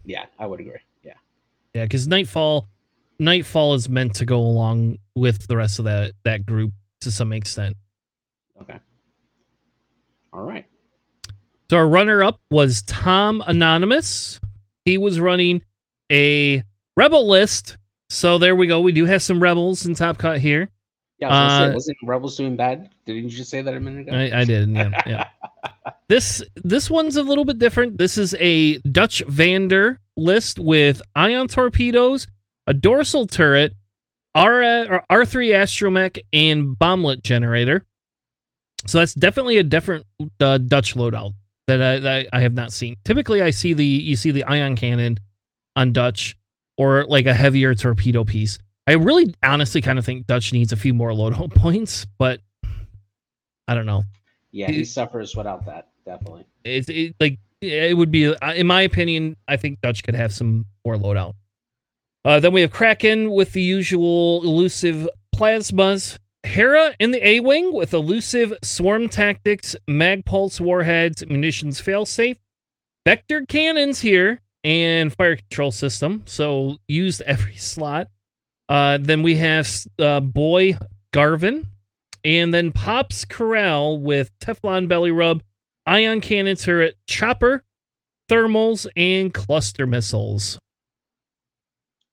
[0.04, 0.80] Yeah, I would agree.
[1.02, 1.14] Yeah,
[1.72, 2.68] yeah, because Nightfall
[3.20, 7.32] Nightfall is meant to go along with the rest of that that group to some
[7.32, 7.76] extent.
[8.60, 8.78] Okay.
[10.32, 10.66] All right.
[11.70, 14.40] So our runner up was Tom Anonymous.
[14.84, 15.62] He was running
[16.10, 16.64] a
[16.96, 17.76] rebel list.
[18.08, 18.80] So there we go.
[18.80, 20.68] We do have some rebels in Top Cut here.
[21.20, 22.88] Yeah, was uh, wasn't Rebels doing bad?
[23.04, 24.16] Didn't you just say that a minute ago?
[24.16, 24.70] I, I did.
[24.70, 25.28] Yeah, yeah.
[26.08, 27.98] this this one's a little bit different.
[27.98, 32.26] This is a Dutch Vander list with ion torpedoes,
[32.66, 33.74] a dorsal turret,
[34.34, 37.84] R R3 astromech, and bomblet generator.
[38.86, 40.06] So that's definitely a different
[40.40, 41.34] uh, Dutch loadout
[41.66, 42.96] that I, that I have not seen.
[43.04, 45.18] Typically, I see the you see the ion cannon
[45.76, 46.36] on Dutch
[46.78, 48.58] or like a heavier torpedo piece.
[48.86, 52.40] I really honestly kind of think Dutch needs a few more loadout points, but
[53.68, 54.04] I don't know.
[54.50, 55.88] Yeah, he it, suffers without that.
[56.04, 56.46] Definitely.
[56.64, 60.64] It's it, like it would be, in my opinion, I think Dutch could have some
[60.84, 61.34] more loadout.
[62.24, 66.18] Uh, then we have Kraken with the usual elusive plasmas.
[66.42, 72.36] Hera in the A Wing with elusive swarm tactics, mag pulse warheads, munitions failsafe.
[73.06, 76.22] Vector cannons here and fire control system.
[76.26, 78.08] So used every slot.
[78.68, 80.78] Uh, then we have uh, Boy
[81.12, 81.66] Garvin
[82.24, 85.42] And then Pops Krail with Tierfon Belly Run,
[85.86, 87.64] Ion Cannon Turret, Chopper,
[88.30, 90.58] Thermals, and Cluster Missiles.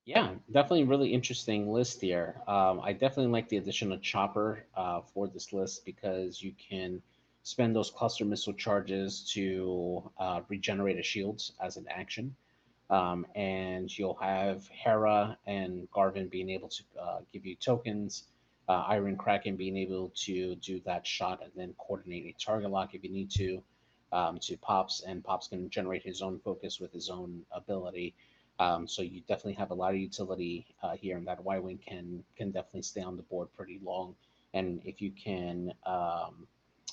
[0.08, 2.42] Yeah, definitely really interesting list here.
[2.48, 7.02] Um, I definitely like the addition of Chopper uh, for this list because you can
[7.44, 12.34] spend those cluster missile charges to uh, regenerate a shield as an action.
[12.90, 18.24] Um, and you'll have Hera and Garvin being able to uh, give you tokens,
[18.70, 22.96] uh, Iron Kraken being able to do that shot and then coordinate a target lock
[22.96, 23.62] if you need to,
[24.14, 28.14] um, to Pops, and Pops can generate his own focus with his own ability.
[28.60, 31.80] Um, so you definitely have a lot of utility uh, here, and that Y wing
[31.86, 34.16] can can definitely stay on the board pretty long.
[34.54, 36.48] And if you can um,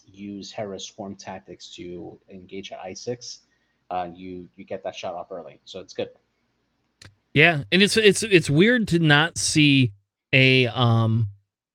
[0.07, 3.41] use Hera's swarm tactics to engage at I six,
[3.91, 5.61] uh, you you get that shot off early.
[5.65, 6.11] So it's good.
[7.33, 9.93] Yeah, and it's it's it's weird to not see
[10.33, 11.29] a um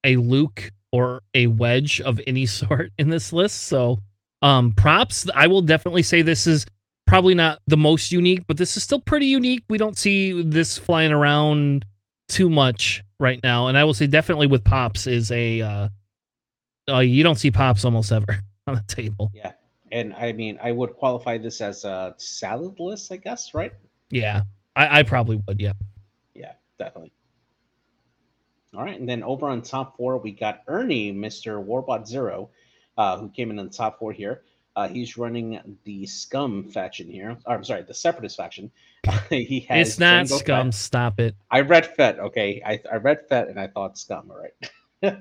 [0.04, 3.64] a Luke or a Wedge of any sort in this list.
[3.64, 4.00] So
[4.42, 5.28] um props.
[5.34, 6.66] I will definitely say this is
[7.10, 9.64] probably not the most unique, but this is still pretty unique.
[9.68, 11.84] We don't see this flying around
[12.28, 15.90] too much right now, and I will say definitely with pops is a uh,
[16.88, 19.32] uh you don't see pops almost ever on the table.
[19.34, 19.54] Yeah,
[19.92, 23.74] and I mean I would qualify this as a salad list, I guess, right?
[24.12, 24.44] Yeah,
[24.76, 25.60] I, I probably would.
[25.60, 25.74] Yeah,
[26.36, 27.12] yeah, definitely.
[28.76, 32.52] All right, and then over on top four, we got Ernie, Mister Warbot Zero,
[33.00, 34.44] uh, who came in on the top four here.
[34.80, 37.38] Uh, he's running the Scum faction here.
[37.46, 38.72] Or, I'm sorry, the Separatist faction.
[39.30, 39.90] he has.
[39.90, 40.68] It's not Jango Scum.
[40.68, 40.74] Fett.
[40.74, 41.36] Stop it.
[41.52, 42.18] I read Fett.
[42.18, 44.32] Okay, I, I read Fett and I thought Scum.
[44.32, 44.42] All
[45.04, 45.18] right.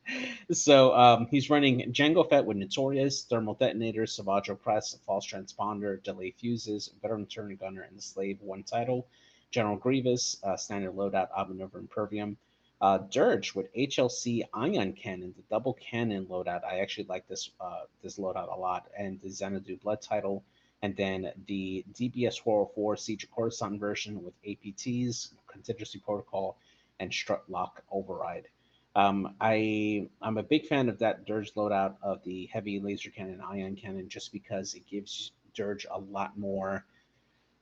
[0.52, 6.32] so um, he's running Jango Fett with Notorious, Thermal Detonator, Savage Opress, False Transponder, Delay
[6.32, 9.06] Fuses, Veteran Turn Gunner, and Slave One title.
[9.52, 12.36] General Grievous, uh, Standard Loadout, Obmaneuver, Impervium.
[12.80, 16.64] Uh, Dirge with HLC ion cannon, the double cannon loadout.
[16.64, 20.44] I actually like this uh, this loadout a lot, and the Xanadu blood title,
[20.82, 26.56] and then the DBS 404 Siege of Coruscant version with APTs, contingency protocol,
[27.00, 28.46] and strut lock override.
[28.94, 33.40] Um, I I'm a big fan of that Dirge loadout of the heavy laser cannon
[33.40, 36.84] ion cannon just because it gives Dirge a lot more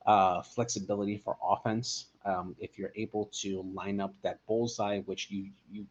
[0.06, 2.06] uh, flexibility for offense.
[2.26, 5.86] Um, if you're able to line up that bullseye, which you you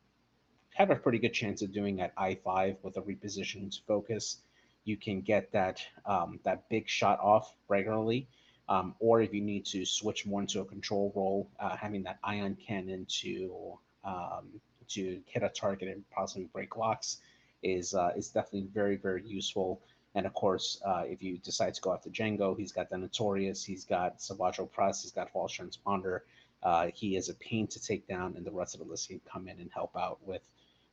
[0.75, 4.37] have a pretty good chance of doing at I5 with a repositioned focus,
[4.83, 8.27] you can get that um, that big shot off regularly.
[8.67, 12.17] Um, or if you need to switch more into a control role, uh, having that
[12.23, 14.49] ion cannon to um,
[14.89, 17.17] to hit a target and possibly break locks
[17.63, 19.81] is uh, is definitely very very useful.
[20.15, 23.63] And of course, uh, if you decide to go after Jango, he's got the Notorious,
[23.63, 26.21] he's got Savage Opress, he's got False Transponder.
[26.63, 29.19] Uh, he is a pain to take down, and the rest of the list can
[29.31, 30.41] come in and help out with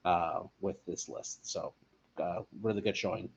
[0.05, 1.47] uh, with this list.
[1.49, 1.73] So,
[2.21, 3.31] uh, really good showing.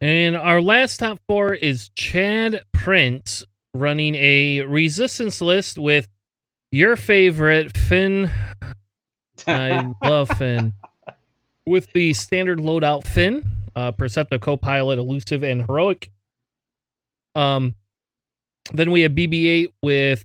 [0.00, 6.08] And our last top four is Chad Prince running a resistance list with
[6.72, 8.30] your favorite Finn.
[9.46, 10.74] I love Finn.
[11.64, 16.10] With the standard loadout Finn, uh, Perceptive, Co-Pilot, Elusive, and Heroic.
[17.34, 17.74] Um,
[18.72, 20.24] then we have BB-8 with,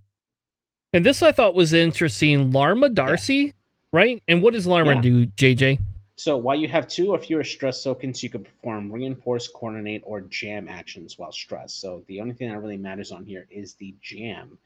[0.93, 2.51] and this I thought was interesting.
[2.51, 3.51] Larma D'Acy, yeah.
[3.91, 4.23] right?
[4.27, 5.01] And what does Larma yeah.
[5.01, 5.79] do, JJ?
[6.17, 10.21] So while you have two or fewer stress tokens, you can perform reinforce, coordinate, or
[10.21, 11.79] jam actions while stressed.
[11.79, 14.57] So the only thing that really matters on here is the jam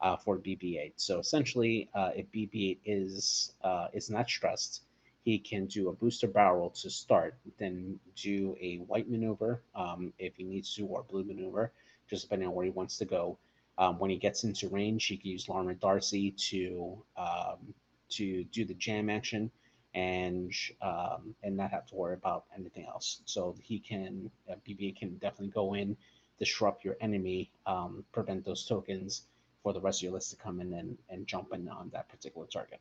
[0.00, 0.92] uh, for BB-8.
[0.96, 4.82] So essentially, uh, if BB-8 is uh, is not stressed,
[5.22, 10.36] he can do a booster barrel to start, then do a white maneuver um, if
[10.36, 11.72] he needs to, or blue maneuver,
[12.08, 13.38] just depending on where he wants to go.
[13.78, 17.74] Um, when he gets into range, he can use Larma D'Acy to um,
[18.10, 19.50] to do the jam action
[19.94, 20.52] and
[20.82, 23.22] um, and not have to worry about anything else.
[23.24, 25.96] So he can uh, BB can definitely go in,
[26.38, 29.22] disrupt your enemy, um, prevent those tokens
[29.62, 32.08] for the rest of your list to come in and, and jump in on that
[32.08, 32.80] particular target.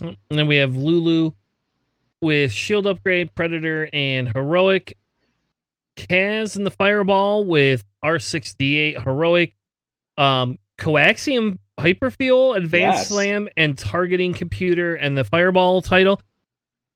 [0.00, 1.34] And then we have L'ulo
[2.20, 4.96] with Shield Upgrade, Predator, and Heroic.
[5.96, 9.54] Kaz and the Fireball with R6D8 Heroic.
[10.18, 13.08] Um, Coaxium Hyperfuel, Advanced yes.
[13.08, 16.20] Slam, and Targeting Computer, and the Fireball title.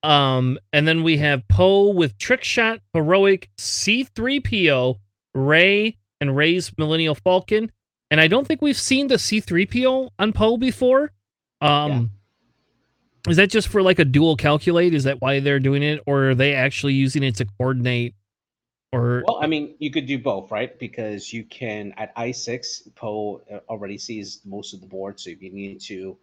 [0.02, 4.98] Um, and then we have Poe with Trick Shot, Heroic, C3PO,
[5.35, 7.70] Rey, and Rey's Millennium Falcon.
[8.11, 11.12] And I don't think we've seen the C3PO on Poe before.
[11.61, 12.11] Um,
[13.28, 14.94] is that just for like a dual calculate?
[14.94, 18.14] Is that why they're doing it, or are they actually using it to coordinate?
[18.92, 20.76] Or well, I mean, you could do both, right?
[20.78, 25.30] Because you can at I six, Poe uh, already sees most of the board, so
[25.30, 26.16] if you need to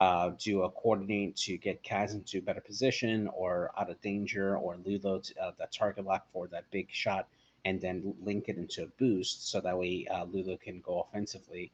[0.00, 4.56] uh, do a coordinate to get Kaz into a better position or out of danger,
[4.56, 7.28] or L'ulo to, uh, that target lock for that big shot,
[7.66, 10.24] and then link it into a boost so that way uh,
[10.62, 11.70] can go offensively.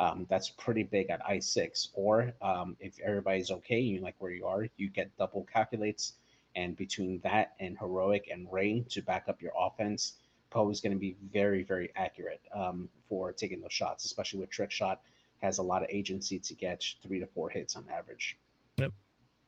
[0.00, 1.88] Um, that's pretty big at I6.
[1.94, 6.14] Or um, if everybody's okay, you like where you are, you get double calculates.
[6.54, 10.14] And between that and Heroic and Rain to back up your offense,
[10.50, 14.50] Poe is going to be very, very accurate um, for taking those shots, especially with
[14.50, 15.00] Trick Shot.
[15.40, 18.38] Has a lot of agency to get three to four hits on average.
[18.76, 18.92] Yep.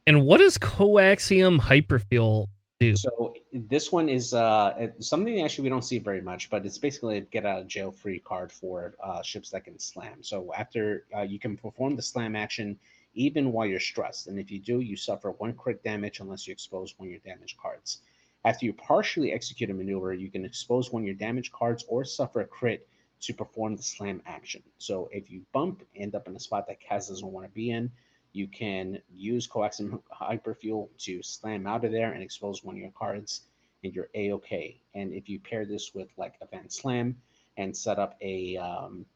[0.06, 2.48] And what does coaxium hyperfuel
[2.94, 7.18] So this one is uh, something actually we don't see very much, but it's basically
[7.18, 10.22] a get out of jail free card for uh, ships that can slam.
[10.22, 12.78] So after uh, you can perform the slam action
[13.14, 16.52] even while you're stressed, and if you do, you suffer one crit damage unless you
[16.52, 18.02] expose one of your damage cards.
[18.44, 22.04] After you partially execute a maneuver, you can expose one of your damage cards or
[22.04, 22.86] suffer a crit
[23.20, 24.62] to perform the slam action.
[24.78, 27.70] So if you bump, end up in a spot that Kaz doesn't want to be
[27.70, 27.90] in,
[28.34, 32.90] you can use coaxium hyperfuel to slam out of there and expose one of your
[32.90, 33.42] cards,
[33.84, 34.80] and you're a okay.
[34.94, 37.16] And if you pair this with like Advanced Slam
[37.56, 39.06] and set up a um,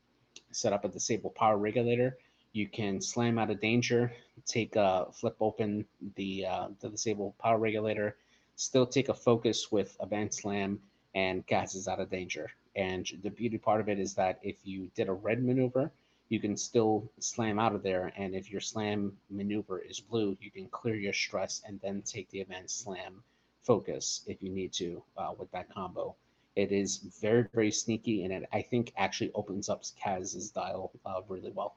[0.52, 2.16] set up a disable power regulator,
[2.52, 4.12] you can slam out of danger,
[4.46, 8.16] take a flip open the uh, the disable power regulator,
[8.54, 10.78] still take a focus with Advanced Slam,
[11.16, 12.50] and Kaz is out of danger.
[12.76, 15.90] And the beauty part of it is that if you did a red maneuver,
[16.28, 18.12] you can still slam out of there.
[18.16, 22.30] And if your slam maneuver is blue, you can clear your stress and then take
[22.30, 23.22] the Advanced Slam
[23.62, 26.14] focus if you need to uh, with that combo.
[26.56, 31.20] It is very, very sneaky, and it I think actually opens up Kaz's dial uh,
[31.28, 31.76] really well.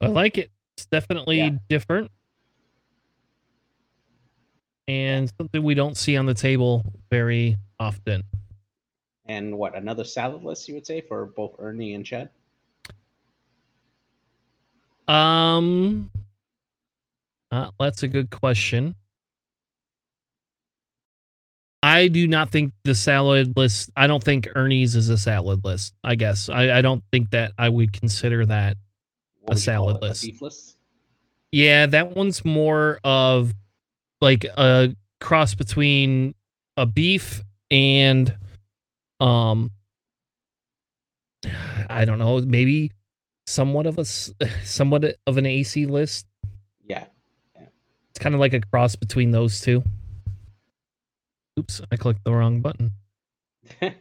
[0.00, 0.50] I like it.
[0.76, 1.50] It's definitely yeah.
[1.68, 2.10] different
[4.90, 8.24] and something we don't see on the table very often.
[9.30, 12.30] And what another salad list you would say for both Ernie and Chad?
[15.06, 16.10] Um,
[17.52, 18.96] uh, that's a good question.
[21.80, 23.90] I do not think the salad list.
[23.96, 25.94] I don't think Ernie's is a salad list.
[26.02, 28.78] I guess I, I don't think that I would consider that
[29.46, 30.24] a salad list.
[30.24, 30.76] A list.
[31.52, 33.54] Yeah, that one's more of
[34.20, 36.34] like a cross between
[36.76, 38.36] a beef and
[39.20, 39.70] um
[41.88, 42.92] I don't know, maybe
[43.46, 44.04] somewhat of a
[44.64, 46.26] somewhat of an AC list.
[46.86, 47.04] Yeah.
[47.56, 47.66] yeah.
[48.10, 49.82] It's kind of like a cross between those two.
[51.58, 52.92] Oops, I clicked the wrong button.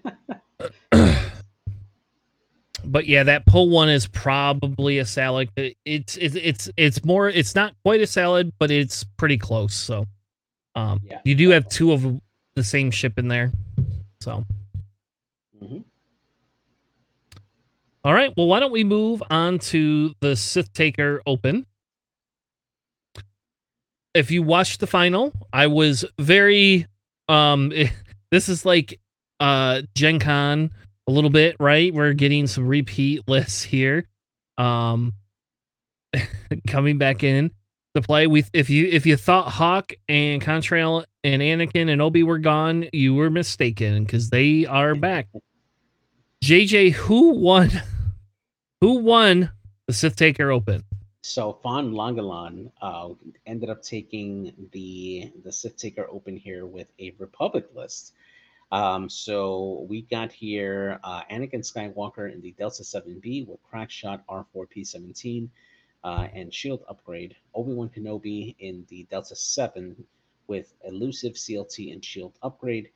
[2.85, 5.49] but yeah, that pull one is probably a salad.
[5.85, 7.29] It's it's it's it's more.
[7.29, 9.73] It's not quite a salad, but it's pretty close.
[9.73, 10.05] So,
[10.75, 11.19] um, yeah.
[11.25, 12.21] you do have two of
[12.55, 13.51] the same ship in there.
[14.21, 14.45] So,
[15.61, 15.79] mm-hmm.
[18.03, 18.31] All right.
[18.35, 21.65] Well, why don't we move on to the Sith Taker Open?
[24.13, 26.87] If you watched the final, I was very.
[27.27, 27.73] Um,
[28.31, 28.99] this is like
[29.39, 30.71] uh Gen Con
[31.07, 31.93] a little bit, right?
[31.93, 34.07] We're getting some repeat lists here.
[34.57, 35.13] Um
[36.67, 37.51] coming back in
[37.95, 38.27] to play.
[38.27, 42.87] We if you if you thought Hawk and Contrail and Anakin and Obi were gone,
[42.93, 45.27] you were mistaken because they are back.
[46.43, 47.69] JJ, who won
[48.81, 49.51] who won
[49.87, 50.83] the Sith Taker Open?
[51.21, 53.09] So Fon Langalan uh,
[53.45, 58.13] ended up taking the the Sith Taker Open here with a Republic list.
[58.71, 65.49] Um, so we got here uh, Anakin Skywalker in the Delta 7B with Crackshot R4P17
[66.03, 67.35] uh, and Shield upgrade.
[67.55, 69.95] Obi Wan Kenobi in the Delta 7
[70.47, 72.89] with Elusive CLT and Shield upgrade.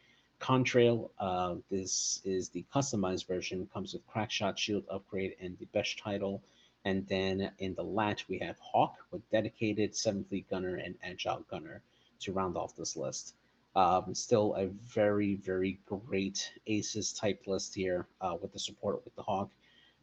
[0.43, 5.97] Contrail, uh, this is the customized version, comes with Crackshot Shield upgrade and the best
[5.97, 6.43] title.
[6.83, 11.45] And then in the lat, we have Hawk with dedicated 7th Fleet Gunner and Agile
[11.49, 11.81] Gunner
[12.19, 13.35] to round off this list.
[13.77, 19.15] Um, still a very, very great aces type list here uh, with the support with
[19.15, 19.49] the Hawk.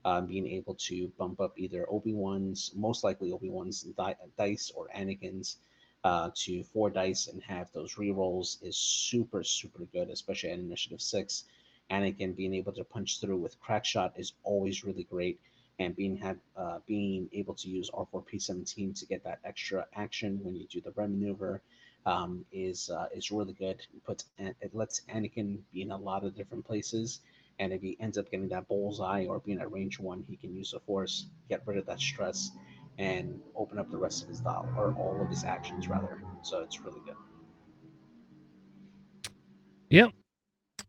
[0.07, 5.59] Um, being able to bump up either Obi-Wan's, most likely Obi-Wan's di- dice or Anakin's
[6.05, 11.01] uh, to four dice and have those rerolls is super, super good, especially at Initiative
[11.01, 11.45] 6.
[11.91, 15.41] Anakin being able to punch through with crack shot is always really great.
[15.79, 20.55] And being have uh, being able to use R4P17 to get that extra action when
[20.55, 21.63] you do the red maneuver
[22.07, 23.81] um, is uh, is really good.
[23.95, 27.21] It puts it lets Anakin be in a lot of different places,
[27.59, 30.55] and if he ends up getting that bullseye or being at range one, he can
[30.55, 32.51] use the Force, get rid of that stress,
[32.99, 36.22] and open up the rest of his dial or all of his actions rather.
[36.43, 37.16] So it's really good.
[39.91, 40.11] Yep.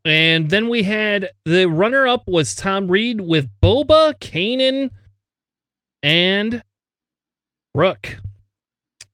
[0.05, 4.89] And then we had the runner up was Tom Reed with Boba, Kanan,
[6.01, 6.63] and
[7.75, 8.17] Rook.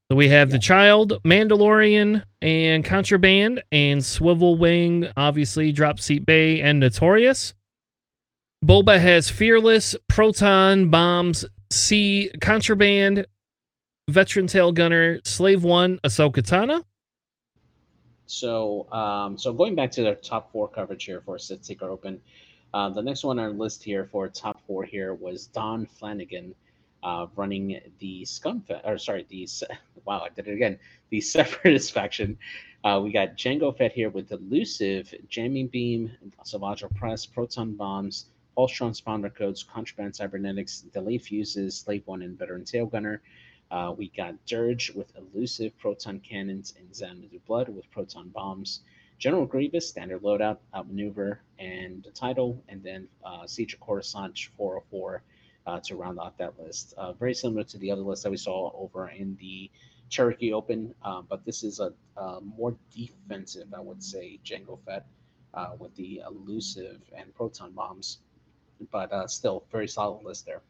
[0.10, 6.62] So we have the Child, Mandalorian, and Contraband, and Swivel Wing, obviously, Drop Seat Bay,
[6.62, 7.54] and Notorious.
[8.64, 13.26] Boba has Fearless, Proton, Bombs, C, Contraband,
[14.10, 16.84] Veteran Tail Gunner, Slave One, Ahsoka Tano.
[18.26, 22.22] So, um, so going back to the top four coverage here for Sith Seeker Open,
[22.74, 26.54] uh, the next one on our list here for top four here was Don Flanagan,
[27.04, 29.48] uh, running the Scum, or sorry, the
[30.06, 30.78] wow, I did it again.
[31.10, 32.38] The Separatist faction.
[32.84, 36.12] Uh, we got Jango Fett here with Elusive, Jamming Beam,
[36.44, 38.26] Savage Opress, Proton Bombs,
[38.58, 43.22] Ultron Spawner Codes, Contraband Cybernetics, Delayed Fuses, Slave One, and Veteran Tail Gunner.
[43.70, 48.82] Uh, we got Dirge with Elusive Proton Cannons and Xanadu Blood with Proton Bombs.
[49.20, 55.24] General Grievous, standard loadout, outmaneuver, and the title, and then uh, Siege of Coruscant 404
[55.66, 56.94] uh, to round out that list.
[56.98, 59.70] Uh, very similar to the other list that we saw over in the
[60.10, 65.06] Cherokee Open, uh, but this is a, a, more defensive, I would say, Jango Fett
[65.54, 68.20] uh, with the elusive and proton bombs,
[68.92, 70.62] but uh, still very solid list there.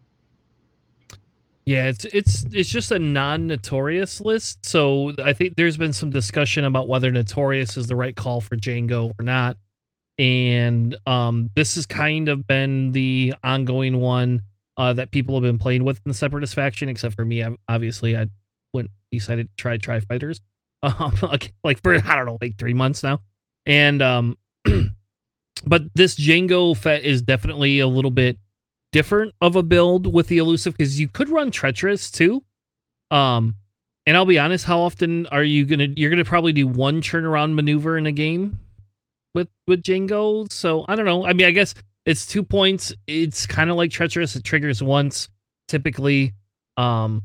[1.66, 4.66] Yeah, it's it's it's just a non-notorious list.
[4.66, 8.56] So I think there's been some discussion about whether notorious is the right call for
[8.56, 9.58] Jango or not.
[10.18, 14.44] And um, this has kind of been the ongoing one
[14.78, 17.46] uh, that people have been playing with in the separatist faction, except for me.
[17.68, 18.28] Obviously, I
[18.74, 20.40] went decided to try Tri Fighters,
[20.84, 21.18] um,
[21.66, 23.20] like for I don't know, like three months now,
[23.66, 24.38] and um,
[25.66, 28.38] but this Jango Fett is definitely a little bit
[28.92, 32.44] different of a build with the elusive because you could run treacherous too.
[33.12, 33.56] Um,
[34.06, 35.88] and I'll be honest, how often are you gonna?
[35.96, 38.60] You're gonna probably do one turnaround maneuver in a game
[39.34, 40.52] with with Jango.
[40.52, 41.26] So I don't know.
[41.26, 42.94] I mean, I guess it's two points.
[43.06, 44.36] It's kind of like treacherous.
[44.36, 45.30] It triggers once
[45.68, 46.34] typically.
[46.78, 47.24] Um,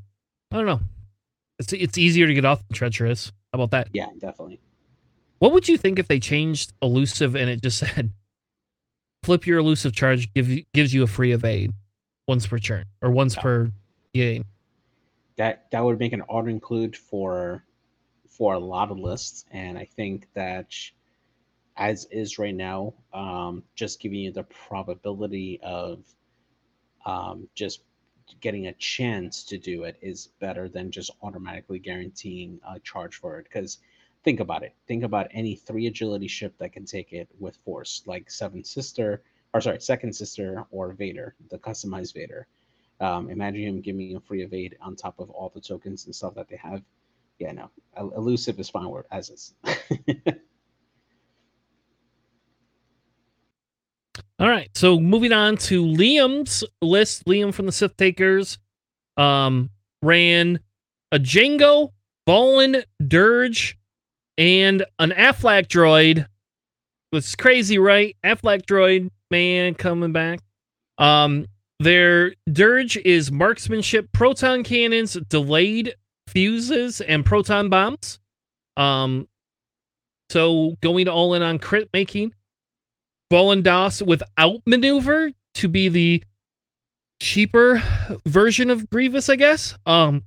[0.50, 0.80] I don't know.
[1.58, 3.32] It's it's easier to get off than treacherous.
[3.52, 3.88] How about that?
[3.92, 4.60] Yeah, definitely.
[5.38, 8.12] What would you think if they changed elusive and it just said
[9.22, 11.72] flip your elusive charge give gives you a free evade
[12.26, 13.70] once per turn or once per
[14.14, 14.44] game?
[15.36, 17.64] That that would make an auto include for
[18.28, 20.74] for a lot of lists, and I think that
[21.76, 26.04] as is right now, um, just giving you the probability of
[27.06, 27.82] um, just
[28.40, 33.38] getting a chance to do it is better than just automatically guaranteeing a charge for
[33.38, 33.44] it.
[33.44, 33.78] Because
[34.24, 34.74] think about it.
[34.86, 39.22] Think about any three agility ship that can take it with force, like Seven Sister,
[39.54, 42.46] or sorry, Second Sister or Vader, the customized Vader.
[43.00, 46.34] Um, imagine him giving a free evade on top of all the tokens and stuff
[46.36, 46.82] that they have.
[47.38, 47.70] Yeah, no,
[48.16, 49.54] elusive is fine word as is.
[54.38, 57.24] All right, so moving on to Liam's list.
[57.26, 58.58] Liam from the Sith Takers
[59.16, 59.70] um,
[60.02, 60.60] ran
[61.12, 61.92] a Jango,
[62.26, 63.78] Fallen, Dirge,
[64.38, 66.26] and an Aflac droid.
[67.12, 68.16] It's crazy, right?
[68.24, 70.40] Aflac droid, man, coming back.
[70.98, 71.46] Um,
[71.80, 75.94] their Dirge is marksmanship, proton cannons, delayed
[76.28, 78.20] fuses, and proton bombs.
[78.76, 79.28] Um,
[80.30, 82.32] so going all in on crit making.
[83.30, 86.22] Bolin Das without maneuver to be the
[87.20, 87.82] cheaper
[88.26, 89.76] version of Grievous, I guess.
[89.86, 90.24] Um,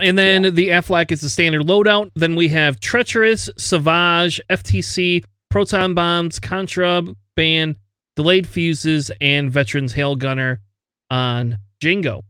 [0.00, 0.50] and then yeah.
[0.50, 2.10] the Aflac is the standard loadout.
[2.14, 7.02] Then we have Treacherous, Savage, FTC, Proton Bombs, Contra,
[7.34, 7.76] Band,
[8.14, 10.60] Delayed Fuses, and Veterans Tail Gunner
[11.10, 12.22] on Jango.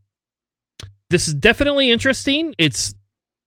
[1.11, 2.55] This is definitely interesting.
[2.59, 2.95] It's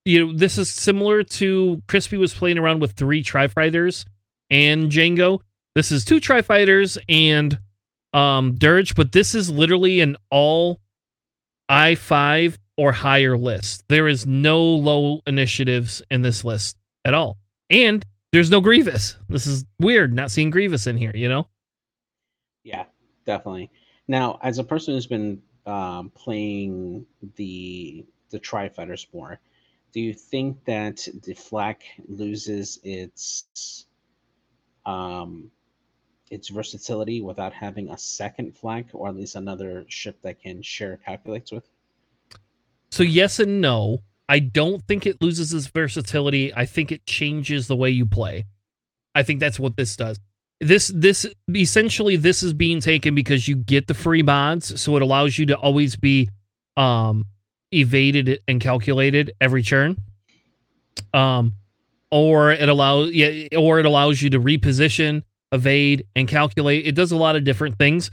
[0.05, 4.05] you know, this is similar to Crispy was playing around with three Tri Fighters
[4.49, 5.41] and Jango.
[5.76, 7.59] This is two Tri Fighters and
[8.13, 10.80] um, Dirge, but this is literally an all
[11.67, 13.84] I five or higher list.
[13.89, 17.38] There is no low initiatives in this list at all,
[17.69, 19.17] and there's no Grievous.
[19.27, 21.11] This is weird not seeing Grievous in here.
[21.13, 21.47] You know?
[22.63, 22.86] Yeah,
[23.25, 23.69] definitely.
[24.07, 27.05] Now, as a person who's been um, playing
[27.36, 29.41] the the Tri Fighters more,
[29.91, 33.88] do you think that the Flak loses its
[34.86, 35.51] um,
[36.32, 40.95] its versatility without having a second flank or at least another ship that can share
[40.95, 41.67] calculates with?
[42.91, 43.99] So yes and no.
[44.27, 46.53] I don't think it loses its versatility.
[46.53, 48.45] I think it changes the way you play.
[49.15, 50.19] I think that's what this does.
[50.61, 55.01] This this essentially this is being taken because you get the free mods, so it
[55.01, 56.29] allows you to always be
[56.77, 57.25] um
[57.73, 59.97] evaded and calculated every turn.
[61.13, 61.53] Um
[62.11, 66.85] or it allows yeah, or it allows you to reposition, evade, and calculate.
[66.85, 68.11] It does a lot of different things.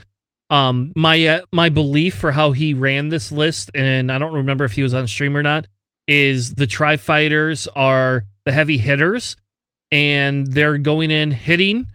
[0.49, 4.65] Um, my uh, my belief for how he ran this list, and I don't remember
[4.65, 5.67] if he was on stream or not,
[6.07, 9.37] is the Tri Fighters are the heavy hitters,
[9.91, 11.89] and they're going in hitting,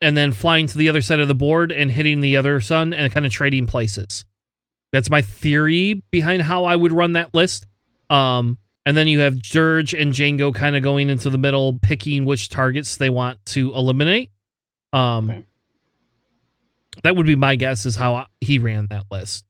[0.00, 2.92] and then flying to the other side of the board and hitting the other sun
[2.92, 4.24] and kind of trading places.
[4.92, 7.66] That's my theory behind how I would run that list.
[8.10, 12.24] Um, and then you have Dirge and Jango kind of going into the middle, picking
[12.24, 14.30] which targets they want to eliminate.
[14.92, 15.44] Um, okay.
[17.02, 19.44] That would be my guess is how he ran that list.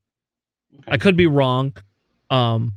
[0.73, 0.91] Okay.
[0.91, 1.73] I could be wrong.
[2.29, 2.73] Um,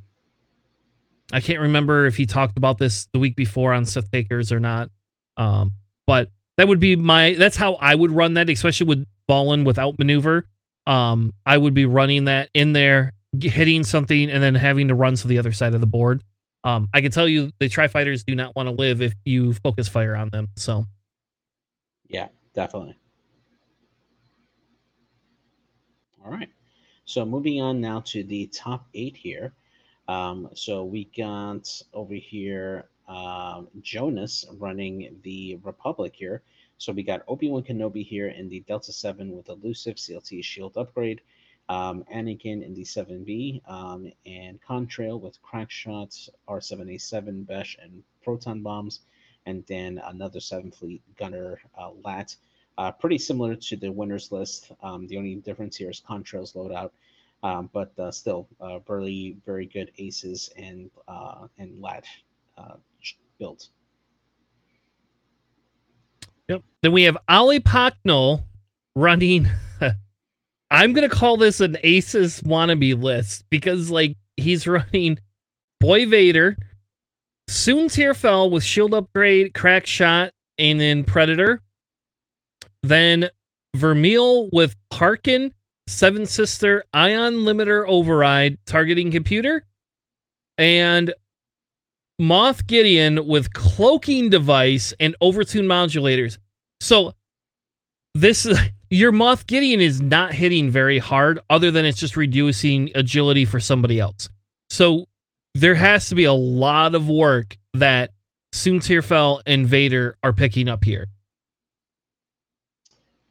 [1.33, 4.61] I can't remember if he talked about this the week before on Sith Takers or
[4.61, 4.91] not.
[5.37, 5.73] Um,
[6.07, 7.35] but that would be my.
[7.35, 10.47] That's how I would run that, especially with Fallen without maneuver.
[10.87, 15.14] Um, I would be running that in there, hitting something, and then having to run
[15.16, 16.23] to the other side of the board.
[16.64, 19.53] Um, I can tell you the Tri Fighters do not want to live if you
[19.53, 20.49] focus fire on them.
[20.57, 20.87] So,
[22.09, 22.97] yeah, definitely.
[26.29, 26.51] All right.
[27.07, 29.55] So moving on now to the top eight here.
[30.09, 36.43] Um, so we got over here um, Jonas running the Republic here.
[36.76, 40.76] So we got Obi Wan Kenobi here in the Delta 7 with elusive CLT shield
[40.76, 41.22] upgrade
[41.70, 48.62] um, Anakin in the 7B, um, and Contrail with crack shots, R7A7, Besh, and proton
[48.62, 49.01] bombs,
[49.47, 52.37] and then another 7 Fleet gunner uh, LAT.
[52.79, 54.70] Uh, pretty similar to the winners list.
[54.85, 56.91] Um, the only difference here is Contrail's loadout,
[57.43, 62.05] um, but uh, still uh, very, very good aces and uh, and LAT
[62.57, 62.76] uh,
[63.41, 63.70] builds.
[66.49, 66.62] Yep.
[66.83, 68.45] Then we have Ali Paknol
[68.95, 69.49] running
[70.70, 75.18] I'm gonna call this an Aces wannabe list because like he's running
[75.81, 76.57] Boy Vader,
[77.51, 81.61] Soontir Fel with shield upgrade, crack shot, and then Predator.
[82.89, 83.28] Then
[83.76, 85.53] Vermeil with Harkin,
[85.86, 89.66] Seven Sister, Ion Limiter Override, targeting computer,
[90.57, 91.12] and
[92.20, 96.39] Moff Gideon with cloaking device and overtune modulators.
[96.80, 97.12] So
[98.14, 98.59] this is
[98.91, 103.61] your Moff Gideon is not hitting very hard, other than it's just reducing agility for
[103.61, 104.30] somebody else.
[104.70, 105.05] So
[105.55, 108.12] there has to be a lot of work that
[108.55, 111.09] Soontir Fel and Vader are picking up here.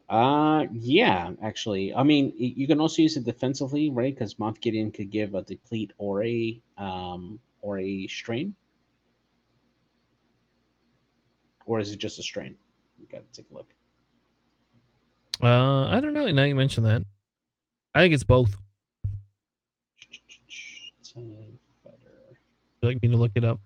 [0.09, 1.93] Uh, yeah, actually.
[1.93, 4.13] I mean, you can also use it defensively, right?
[4.13, 8.55] Because Moff Gideon could give a deplete or a um or a strain.
[11.65, 12.55] Or is it just a strain?
[12.97, 13.67] You got to take a look.
[15.43, 16.31] Uh, I don't know.
[16.31, 17.03] Now you mention that,
[17.93, 18.55] I think it's both.
[21.15, 21.25] Would
[22.81, 23.59] you like me to look it up?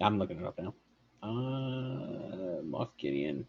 [0.00, 0.74] I'm looking it up now.
[1.22, 3.46] Uh, Moff Gideon.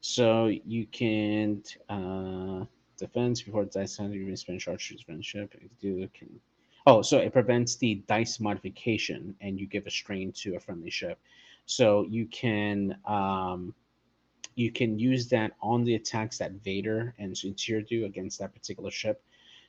[0.00, 2.64] So you can uh,
[2.96, 5.54] defense before dice hand you spend charges friendship.
[5.80, 6.40] You can
[6.86, 10.90] oh so it prevents the dice modification and you give a strain to a friendly
[10.90, 11.18] ship.
[11.66, 13.74] So you can um
[14.58, 18.90] you can use that on the attacks that Vader and Soontir do against that particular
[18.90, 19.22] ship.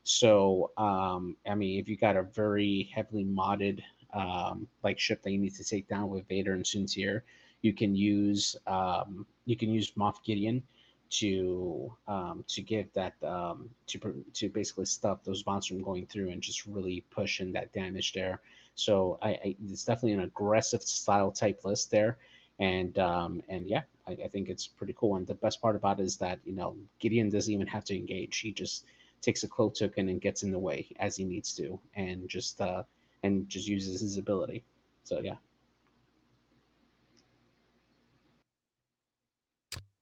[0.03, 3.81] So, um, I mean, if you got a very heavily modded
[4.13, 7.21] um, like ship that you need to take down with Vader and Soontir,
[7.61, 10.63] you can use um, you can use Moff Gideon
[11.09, 16.29] to um, to give that um, to to basically stop those bombs from going through
[16.29, 18.41] and just really push in that damage there.
[18.75, 22.17] So I, I it's definitely an aggressive style type list there,
[22.59, 25.15] and um, and yeah, I, I, think it's pretty cool.
[25.15, 27.95] And the best part about it is that you know Gideon doesn't even have to
[27.95, 28.85] engage; he just
[29.21, 32.61] takes a cloak token and gets in the way as he needs to, and just
[32.61, 32.83] uh,
[33.23, 34.63] and just uses his ability.
[35.03, 35.35] So yeah.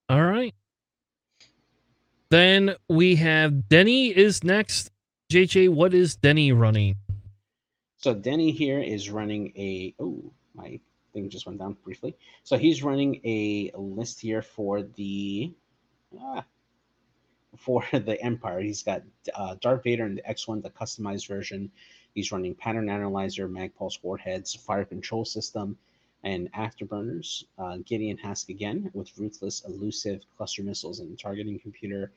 [0.10, 0.54] All right.
[2.30, 4.92] Then we have Denny is next.
[5.32, 6.96] JJ, what is Denny running?
[7.98, 10.80] So Denny here is running a oh my
[11.14, 12.16] thing just went down briefly.
[12.44, 15.52] So he's running a list here for the
[16.20, 16.46] ah,
[17.58, 18.62] for the Empire.
[18.62, 19.04] He's got
[19.34, 21.72] uh, Darth Vader and the X1, the customized version.
[22.14, 25.78] He's running pattern analyzer, mag pulse warheads, fire control system,
[26.28, 27.46] and afterburners.
[27.58, 32.12] Uh, Gideon Hask again with ruthless, elusive cluster missiles and targeting computer.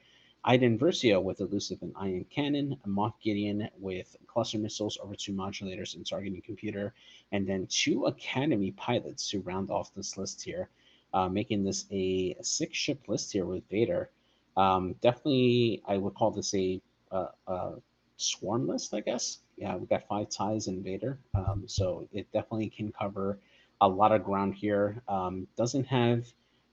[0.44, 5.94] Iden Versio with elusive and ion cannon, Moff Gideon with cluster missiles, over two modulators
[5.94, 6.92] and targeting computer,
[7.30, 10.70] and then two Academy pilots to round off this list here,
[11.14, 14.10] uh, making this a six ship list here with Vader.
[14.56, 16.80] Um, definitely, I would call this a,
[17.12, 17.74] a, a,
[18.16, 19.38] swarm list, I guess.
[19.56, 23.38] Yeah, we've got five ties in Vader, um, so it definitely can cover
[23.80, 25.02] a lot of ground here.
[25.08, 26.26] Um, doesn't have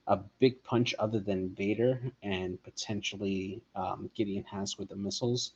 [0.08, 5.54] a big punch other than Vader and potentially um, Gideon has with the missiles.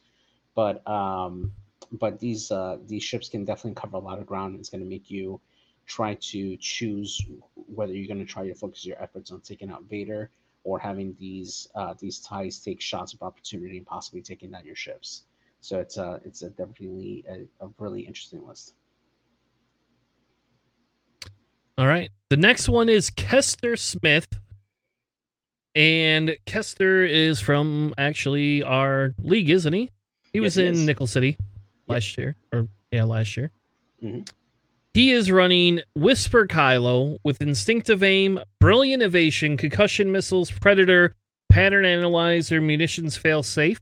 [0.55, 1.53] But um,
[1.91, 4.55] but these uh, these ships can definitely cover a lot of ground.
[4.59, 5.39] It's going to make you
[5.87, 7.21] try to choose
[7.55, 10.29] whether you're going to try to focus your efforts on taking out Vader
[10.63, 14.75] or having these uh, these ties take shots of opportunity and possibly taking down your
[14.75, 15.23] ships.
[15.61, 18.73] So it's a it's a definitely a, a really interesting list.
[21.81, 22.11] All right.
[22.29, 24.27] The next one is Kester Smith.
[25.73, 29.89] And Kester is from actually our league, isn't he?
[30.31, 31.37] He was yes, in Nickel City
[31.87, 32.35] last year.
[32.53, 33.49] Or yeah, last year.
[34.03, 34.21] Mm-hmm.
[34.93, 41.15] He is running Whisper Kylo with instinctive aim, brilliant evasion, concussion missiles, predator,
[41.49, 43.81] pattern analyzer, munitions fail safe.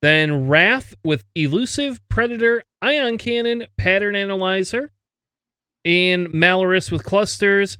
[0.00, 4.92] Then Wrath with elusive, predator, ion cannon, pattern analyzer,
[5.84, 7.78] and Malarus with clusters,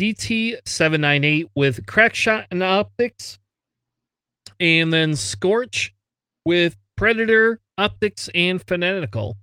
[0.00, 3.38] DT798 with crack shot and optics,
[4.60, 5.94] and then Scorch
[6.44, 9.36] with Predator, optics, and fanatical.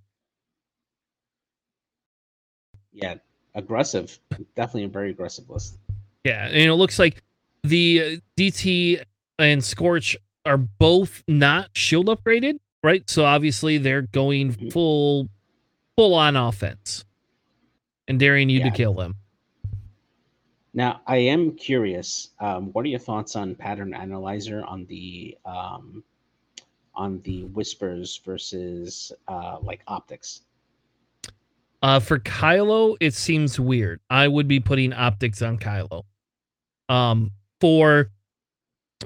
[2.92, 3.16] Yeah,
[3.54, 4.20] aggressive.
[4.56, 5.78] Definitely a very aggressive list.
[6.24, 7.22] Yeah, and it looks like
[7.64, 9.04] the DT
[9.40, 13.08] and Scorch are both not shield upgraded, right?
[13.10, 14.70] So obviously they're going mm-hmm.
[14.70, 15.30] full
[15.96, 17.05] full on offense
[18.08, 18.70] and daring you yeah.
[18.70, 19.16] to kill them.
[20.74, 22.32] Now, I am curious.
[22.40, 26.04] Um, what are your thoughts on pattern analyzer on the um,
[26.94, 30.42] on the whispers versus uh, like optics?
[31.82, 34.02] Uh, for Kylo, it seems weird.
[34.10, 36.04] I would be putting optics on Kylo.
[36.90, 37.32] Um,
[37.62, 38.12] for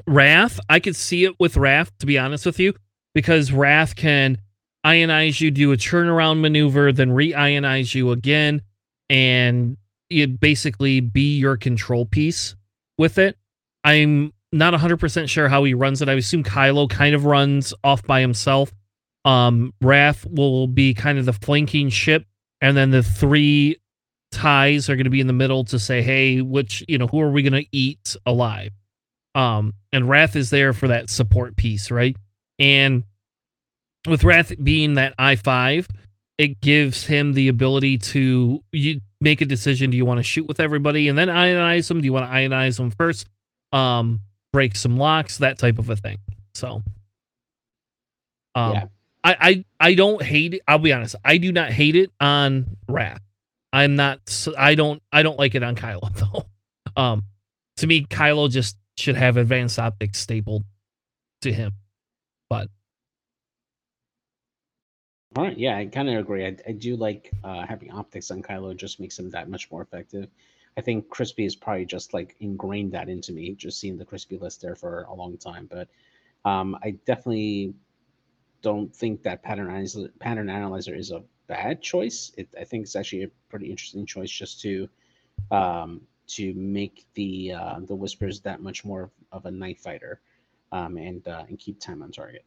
[0.08, 2.74] Wrath, I could see it with Wrath, to be honest with you,
[3.14, 4.40] because Wrath can
[4.86, 8.62] ionize you, do a turnaround maneuver, then re ionize you again
[9.10, 9.78] and
[10.10, 12.56] it basically be your control piece
[12.98, 13.38] with it.
[13.84, 16.10] I'm not 100% sure how he runs it.
[16.10, 18.74] I assume Kylo kind of runs off by himself.
[19.26, 22.26] Um, Wrath will be kind of the flanking ship,
[22.62, 23.78] and then the three
[24.32, 27.20] ties are going to be in the middle to say, hey, which, you know, who
[27.22, 28.72] are we going to eat alive?
[29.36, 32.16] Um, and Wrath is there for that support piece, right?
[32.58, 33.04] And
[34.08, 35.88] with Wrath being that I 5,
[36.40, 40.48] it gives him the ability to you make a decision do you want to shoot
[40.48, 42.00] with everybody and then ionize them?
[42.00, 43.28] Do you want to ionize them first?
[43.74, 44.22] Um
[44.52, 46.18] break some locks that type of a thing
[46.56, 46.82] so.
[48.56, 48.86] Um yeah.
[49.22, 52.78] I, I i don't hate it i'll be honest i do not hate it on
[52.88, 53.22] wrath.
[53.74, 56.46] I'm not i don't i don't like it on kylo though.
[56.96, 57.24] Um
[57.78, 60.64] to me kylo just should have advanced optics stapled
[61.42, 61.74] to him
[62.50, 62.70] but
[65.36, 66.46] all right, yeah, I kind of agree.
[66.46, 69.82] I, I do like uh, having optics on Kylo; just makes him that much more
[69.82, 70.28] effective.
[70.78, 74.38] I think Crispy is probably just like ingrained that into me, just seeing the Crispy
[74.38, 75.68] list there for a long time.
[75.70, 75.88] But
[76.46, 77.74] um, I definitely
[78.62, 82.32] don't think that pattern analyzer, pattern analyzer is a bad choice.
[82.38, 84.90] It, I think it's actually a pretty interesting choice just to
[85.52, 90.22] um, to make the uh, the whispers that much more of a night fighter
[90.72, 92.46] um, and uh, and keep time on target.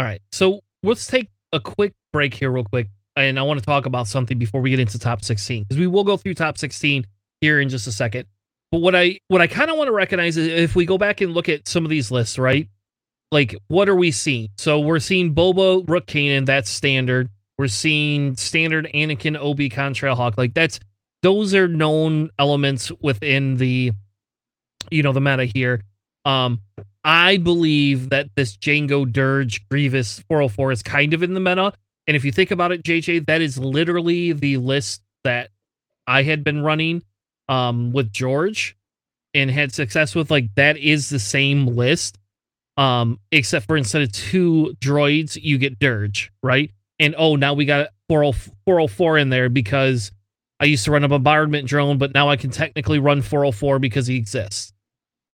[0.00, 0.22] All right.
[0.32, 2.88] So let's take a quick break here, real quick.
[3.16, 5.86] And I want to talk about something before we get into top 16 because we
[5.86, 7.06] will go through top 16
[7.42, 8.24] here in just a second.
[8.72, 11.20] But what I what I kind of want to recognize is if we go back
[11.20, 12.66] and look at some of these lists, right?
[13.30, 14.48] Like what are we seeing?
[14.56, 17.28] So we're seeing Boba Rook Kanan, that's standard.
[17.58, 20.38] We're seeing standard Anakin Obi Contrail Hawk.
[20.38, 20.80] Like that's
[21.20, 23.92] those are known elements within the
[24.90, 25.82] you know the meta here.
[26.24, 26.62] Um
[27.04, 31.72] I believe that this Jango Dirge Grievous 404 is kind of in the meta.
[32.06, 35.50] And if you think about it, JJ, that is literally the list that
[36.06, 37.02] I had been running
[37.48, 38.76] um, with George
[39.32, 40.30] and had success with.
[40.30, 42.18] Like that is the same list.
[42.76, 46.70] Um, except for instead of two droids, you get Dirge, right?
[46.98, 50.12] And oh, now we got 404 in there because
[50.60, 54.06] I used to run a bombardment drone, but now I can technically run 404 because
[54.06, 54.72] he exists.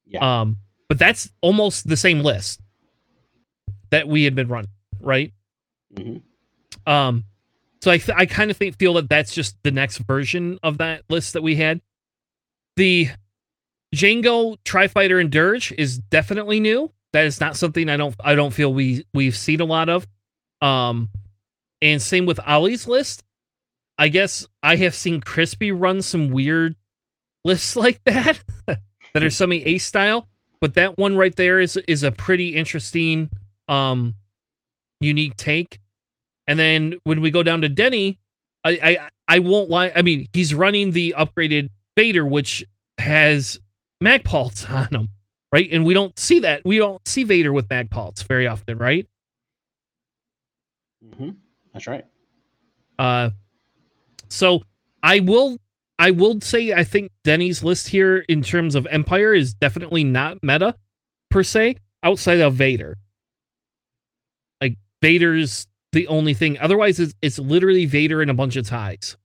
[0.07, 0.41] Yeah.
[0.41, 0.59] Um,
[0.89, 2.61] but that's almost the same list
[3.91, 4.71] that we had been running,
[5.01, 5.33] right?
[5.95, 6.91] Mm-hmm.
[6.91, 7.25] Um,
[7.83, 10.79] so I th- I kind of think feel that that's just the next version of
[10.79, 11.81] that list that we had.
[12.77, 13.11] The
[13.95, 16.91] Jango Tri-Fighter and Dirge is definitely new.
[17.13, 20.07] That is not something I don't I don't feel we we've seen a lot of.
[20.61, 21.09] Um,
[21.81, 23.23] and same with Ollie's list.
[23.99, 26.75] I guess I have seen Crispy run some weird
[27.45, 30.27] lists like that that are semi ace style
[30.61, 33.31] but that one right there is is a pretty interesting
[33.69, 34.15] um
[35.01, 35.81] unique take
[36.47, 38.19] and then when we go down to denny
[38.65, 42.65] i i, I won't lie i mean he's running the upgraded Vader, which
[42.99, 43.61] has
[44.01, 45.09] mag pulse on him
[45.55, 45.69] right?
[45.71, 46.63] And we don't see that.
[46.65, 49.07] We don't see Vader with mag pulse very often, right?
[51.07, 51.31] Mm-hmm.
[51.73, 52.05] That's right.
[52.99, 53.31] Uh,
[54.29, 54.65] so
[55.01, 55.59] I will
[56.05, 60.37] I will say I think Denny's list here in terms of Empire is definitely not
[60.43, 60.75] meta
[61.31, 62.99] per se outside of Vader.
[64.61, 66.59] Like Vader's the only thing.
[66.59, 69.17] Otherwise, it's, it's literally Vader and a bunch of ties.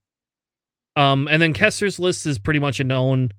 [0.95, 3.31] Um, and then Kesser's list is pretty much a known,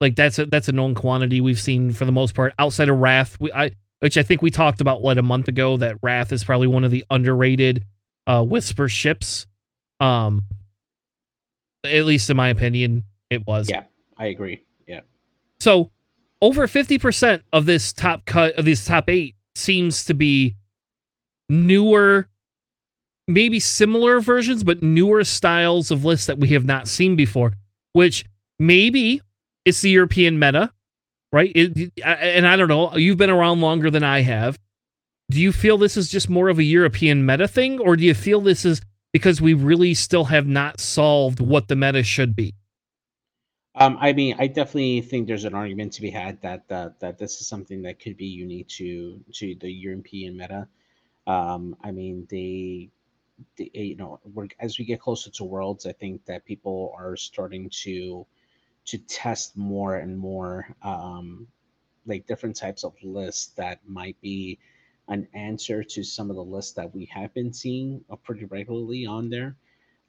[0.00, 2.96] like that's a that's a known quantity we've seen for the most part outside of
[2.96, 3.36] Wrath.
[3.38, 6.44] We I which I think we talked about what a month ago that Wrath is
[6.44, 7.84] probably one of the underrated
[8.26, 9.46] uh Whisper ships.
[10.00, 10.44] Um,
[11.84, 13.68] at least in my opinion, it was.
[13.68, 13.84] Yeah,
[14.16, 14.64] I agree.
[14.86, 15.00] Yeah.
[15.60, 15.90] So
[16.42, 20.56] over 50% of this top cut of these top eight seems to be
[21.48, 22.28] newer
[23.28, 27.54] maybe similar versions, but newer styles of lists that we have not seen before,
[27.92, 28.24] which
[28.58, 29.20] maybe
[29.64, 30.72] it's the European meta,
[31.32, 31.50] right?
[31.54, 34.58] It, and I don't know, you've been around longer than I have.
[35.30, 38.14] Do you feel this is just more of a European meta thing, or do you
[38.14, 38.80] feel this is
[39.12, 42.54] because we really still have not solved what the meta should be?
[43.74, 47.18] Um, I mean, I definitely think there's an argument to be had that uh, that
[47.18, 50.66] this is something that could be unique to to the European meta.
[51.26, 52.90] Um, I mean, they
[53.56, 54.20] the, you know
[54.60, 58.26] as we get closer to worlds i think that people are starting to
[58.84, 61.46] to test more and more um
[62.06, 64.58] like different types of lists that might be
[65.08, 69.06] an answer to some of the lists that we have been seeing uh, pretty regularly
[69.06, 69.56] on there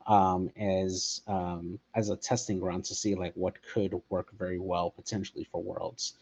[0.07, 4.89] um, as um, as a testing ground to see like what could work very well
[4.89, 6.13] potentially for worlds.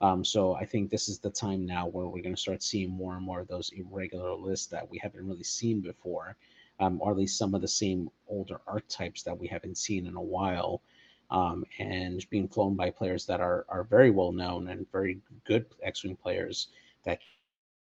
[0.00, 2.90] Um, so I think this is the time now where we're going to start seeing
[2.90, 6.36] more and more of those irregular lists that we haven't really seen before,
[6.80, 10.16] um, or at least some of the same older archetypes that we haven't seen in
[10.16, 10.82] a while,
[11.30, 15.66] um, and being flown by players that are are very well known and very good
[15.82, 16.68] X-wing players
[17.04, 17.20] that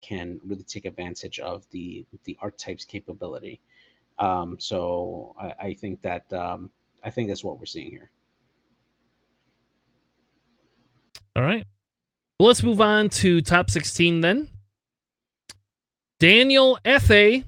[0.00, 3.60] can really take advantage of the the archetypes capability.
[4.18, 6.70] Um, so I, I, think that um,
[7.04, 8.10] I think that's what we're seeing here.
[11.36, 11.64] All right.
[12.40, 14.48] Well, let's move on to top 16 then.
[16.18, 17.44] Daniel F.A.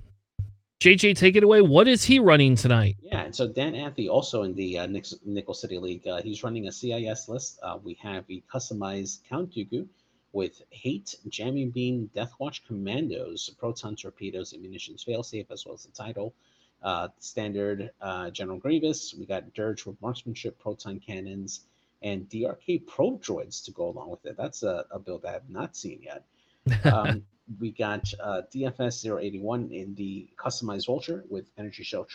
[0.81, 1.61] JJ, take it away.
[1.61, 2.97] What is he running tonight?
[3.03, 4.87] Yeah, and so Dan Anthony also in the uh,
[5.27, 6.07] Nickel City League.
[6.07, 7.59] Uh, he's running a CIS list.
[7.63, 9.87] Uh, we have a customized Count Dooku
[10.33, 15.93] with Hate, Jamming Beam, Deathwatch Commandos, Proton Torpedoes, and Munitions Failsafe, as well as the
[15.93, 16.35] title.
[16.83, 19.15] Uh, standard uh, General Grievous.
[19.15, 21.67] We got Dirge with Marksmanship, Proton Cannons,
[22.03, 24.37] and DRK Pro Droids to go along with it.
[24.37, 26.25] That's a, a build I have not seen yet.
[26.85, 27.25] Um,
[27.59, 32.07] we got uh, DFS 081 in the customized vulture with energy shell,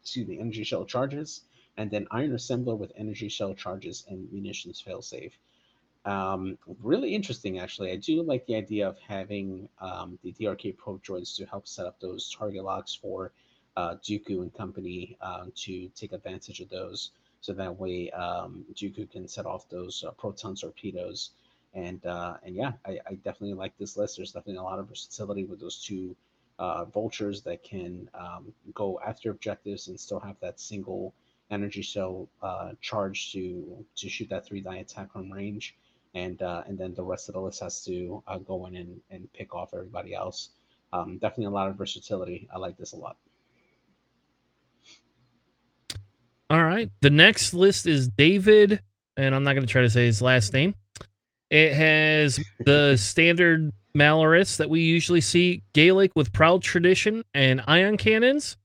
[0.00, 1.42] excuse me, energy shell charges,
[1.76, 5.32] and then iron assembler with energy shell charges and munitions failsafe.
[6.04, 7.92] Um, really interesting, actually.
[7.92, 11.86] I do like the idea of having um, the DRK Pro droids to help set
[11.86, 13.32] up those target locks for
[13.76, 17.10] uh, Dooku and company uh, to take advantage of those.
[17.40, 21.30] So that way, um, Dooku can set off those uh, proton torpedoes
[21.74, 24.16] and uh, and yeah, I, I, definitely like this list.
[24.16, 26.16] There's definitely a lot of versatility with those two
[26.58, 31.14] uh, vultures that can um, go after objectives and still have that single
[31.50, 35.76] energy cell uh, charge to to shoot that three die attack from range,
[36.14, 39.00] and uh, and then the rest of the list has to uh, go in and,
[39.10, 40.50] and pick off everybody else.
[40.92, 42.48] Um, definitely a lot of versatility.
[42.54, 43.16] I like this a lot.
[46.50, 48.80] All right, the next list is David,
[49.18, 50.74] and I'm not going to try to say his last name.
[51.50, 57.96] It has the standard Malarus that we usually see, Gaelic with Proud Tradition and Ion
[57.96, 58.56] Cannons,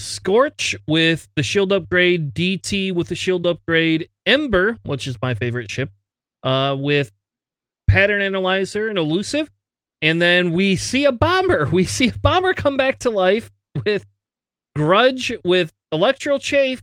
[0.00, 5.70] Scorch with the shield upgrade, DT with the shield upgrade, Ember, which is my favorite
[5.70, 5.90] ship,
[6.42, 7.12] uh, with
[7.88, 9.50] Pattern Analyzer and Elusive.
[10.02, 11.66] And then we see a bomber.
[11.72, 13.50] We see a bomber come back to life
[13.84, 14.06] with
[14.76, 16.82] Grudge, with Electro Chafe,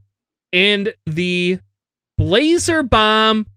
[0.54, 1.60] and the
[2.18, 3.48] Blazer Bomb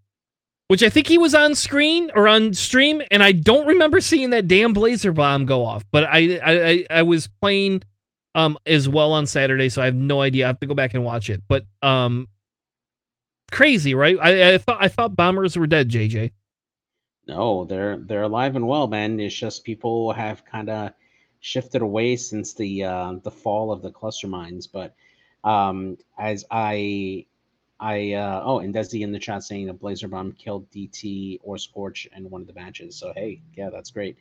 [0.70, 4.30] which I think he was on screen or on stream, and I don't remember seeing
[4.30, 5.84] that damn blazer bomb go off.
[5.90, 7.82] But I I, I was playing
[8.36, 10.44] um as well on Saturday, so I have no idea.
[10.44, 11.42] I have to go back and watch it.
[11.48, 12.28] But um,
[13.51, 14.16] crazy, right?
[14.20, 16.32] I, I thought I thought bombers were dead, JJ.
[17.26, 19.20] No, they're they're alive and well, man.
[19.20, 20.92] It's just people have kind of
[21.40, 24.66] shifted away since the uh, the fall of the cluster mines.
[24.66, 24.94] But
[25.44, 27.26] um, as I
[27.78, 31.57] I uh, oh, and Desi in the chat saying a Blazer Bomb killed DT or
[31.57, 32.96] Scorch in one of the matches.
[32.96, 34.16] So hey, yeah, that's great.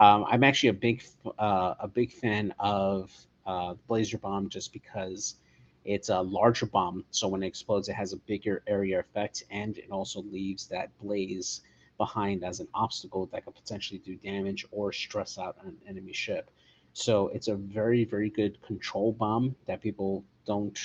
[0.00, 1.04] Um, I'm actually a big
[1.38, 3.10] uh, a big fan of
[3.46, 5.36] uh, Blazer Bomb just because
[5.84, 9.76] It's a larger bomb, so when it explodes, it has a bigger area effect, and
[9.78, 11.62] it also leaves that blaze
[11.98, 16.50] behind as an obstacle that could potentially do damage or stress out an enemy ship.
[16.92, 20.78] So it's a very, very good control bomb that people don't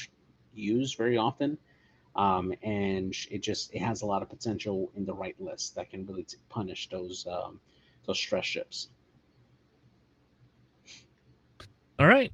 [0.54, 1.58] use very often.
[2.16, 5.92] Um, and it just it has a lot of potential in the right list that
[5.92, 7.60] can really t- punish those um,
[8.06, 8.90] those stress ships.
[12.00, 12.32] All right.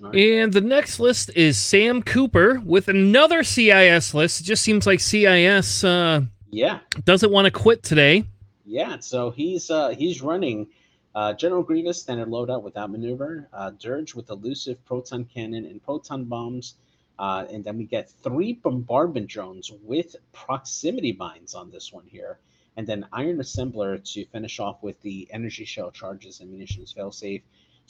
[0.00, 0.14] Right.
[0.14, 4.40] And the next list is Sam Cooper with another CIS list.
[4.40, 8.24] It just seems like CIS uh, yeah doesn't want to quit today.
[8.64, 10.68] Yeah, so he's uh, he's running
[11.14, 16.24] uh, General Grievous standard loadout without maneuver, uh, Dirge with elusive proton cannon and proton
[16.24, 16.76] bombs,
[17.18, 22.38] uh, and then we get three bombardment drones with proximity mines on this one here,
[22.76, 27.42] and then Iron Assembler to finish off with the energy shell charges and munitions failsafe.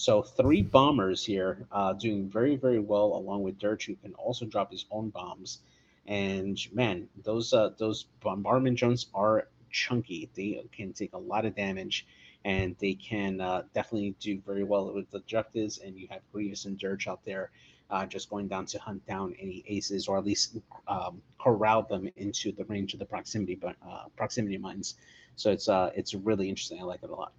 [0.02, 4.44] So three bombers here, uh, doing very very well, along with Dirge, who can also
[4.46, 5.60] drop his own bombs.
[6.08, 10.28] And man, those uh, those bombardment drones are chunky.
[10.34, 12.04] They can take a lot of damage
[12.44, 15.78] and they can uh, definitely do very well with the objectives.
[15.78, 17.52] And you have Grievous and Dirge out there
[17.88, 20.56] uh, just going down to hunt down any aces or at least
[20.88, 24.96] um, corral them into the range of the proximity uh, proximity mines.
[25.36, 26.80] So it's uh, it's really interesting.
[26.80, 27.32] I like it a lot.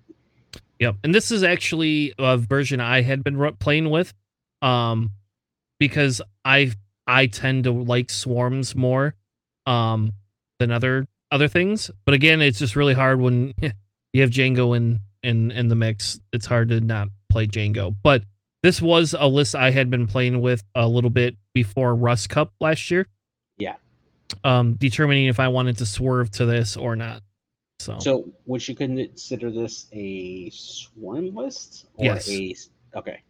[0.80, 4.13] Yep, and this is actually a version I had been playing with,
[4.61, 5.11] um,
[5.80, 6.71] because I
[7.07, 9.15] I tend to like swarms more,
[9.65, 10.13] um,
[10.59, 11.91] than other other things.
[12.05, 13.53] But again, it's just really hard when
[14.13, 16.19] you have Jango in in in the mix.
[16.32, 17.95] It's hard to not play Jango.
[18.03, 18.24] But
[18.61, 22.53] this was a list I had been playing with a little bit before Rust Cup
[22.61, 23.07] last year.
[23.57, 23.76] Yeah.
[24.43, 27.21] Um, determining if I wanted to swerve to this or not.
[27.84, 32.29] So, so would you consider this a swarm list or yes.
[32.29, 32.55] a
[32.95, 33.21] okay?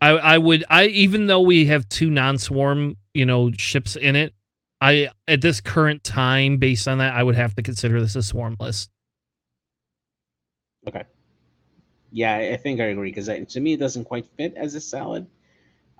[0.00, 4.32] I I would I even though we have two non-swarm you know ships in it,
[4.80, 8.22] I at this current time based on that I would have to consider this a
[8.22, 8.90] swarm list.
[10.86, 11.04] Okay.
[12.10, 15.26] Yeah, I think I agree because to me it doesn't quite fit as a salad.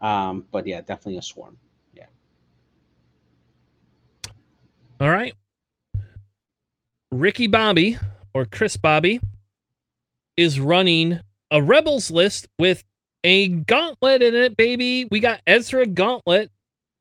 [0.01, 1.59] Um, but yeah, definitely a swarm.
[1.93, 2.07] Yeah.
[5.01, 5.35] All right.
[7.11, 7.99] Ricky Bobby
[8.35, 9.21] or Chris Bobby
[10.37, 12.85] is running a Rebels list with
[13.25, 15.07] a gauntlet in it, baby.
[15.11, 16.51] We got Ezra Gauntlet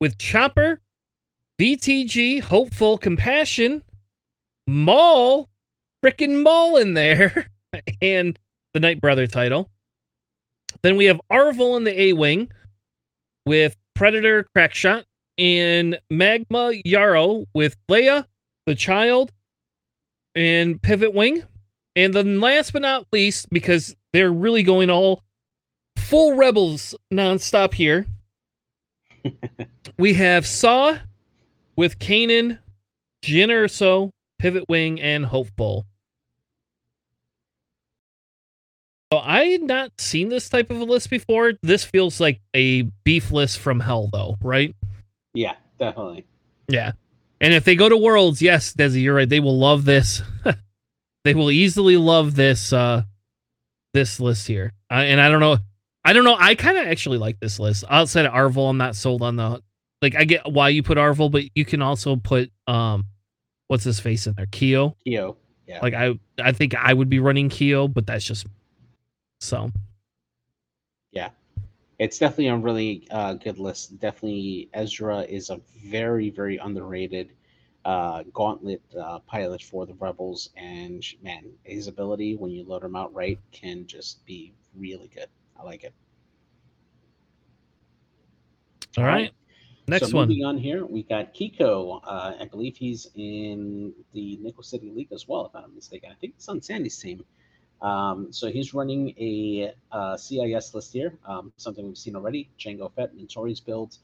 [0.00, 0.80] with Chopper,
[1.60, 3.82] BTG, Hopeful, Compassion,
[4.66, 5.48] Maul,
[6.04, 7.48] freaking Maul in there.
[8.02, 8.38] and
[8.74, 9.70] the Nightbrother title.
[10.82, 12.50] Then we have Arvel in the A Wing
[13.46, 15.04] with Predator Crackshot
[15.38, 18.24] and Magva Yarro with Leia,
[18.66, 19.32] the Child,
[20.38, 21.42] and Pivot Wing.
[21.96, 25.24] And then last but not least, because they're really going all
[25.96, 28.06] full Rebels nonstop here,
[29.98, 30.96] we have Saw
[31.74, 32.58] with Kanan,
[33.22, 35.84] Jyn Erso, Pivot Wing, and Hopeful.
[39.12, 41.54] So I had not seen this type of a list before.
[41.62, 44.74] This feels like a beef list from hell, though, right?
[45.34, 46.26] Yeah, definitely.
[46.68, 46.92] Yeah.
[47.40, 49.28] And if they go to Worlds, yes, Desi, you're right.
[49.28, 50.22] They will love this.
[51.24, 53.02] they will easily love this uh
[53.94, 54.72] this list here.
[54.90, 55.58] Uh, and I don't know.
[56.04, 56.36] I don't know.
[56.38, 57.84] I kind of actually like this list.
[57.88, 59.62] Outside of Arvel, I'm not sold on the
[60.00, 60.14] like.
[60.16, 63.04] I get why you put Arvel, but you can also put um,
[63.66, 64.96] what's his face in there, Keo.
[65.04, 65.36] Keo.
[65.66, 65.80] Yeah.
[65.82, 68.46] Like I, I think I would be running Keo, but that's just
[69.40, 69.70] so,
[71.12, 71.28] yeah,
[71.98, 73.98] it's definitely a really uh, good list.
[73.98, 77.32] Definitely, Ezra is a very, very underrated
[77.84, 82.94] uh, gauntlet uh, pilot for the Rebels, and man, his ability when you load him
[82.94, 85.28] out right can just be really good.
[85.58, 85.94] I like it.
[88.96, 89.32] All right.
[89.88, 90.28] Next so one.
[90.28, 92.00] Moving on here, we got Kiko.
[92.04, 96.10] Uh, I believe he's in the Nickel City League as well, if I'm not mistaken.
[96.12, 97.24] I think he's on Sandy's team.
[97.80, 102.50] Um, so he's running a uh, CIS list here, um, something we've seen already.
[102.58, 103.96] Jango Fett, Notorious build,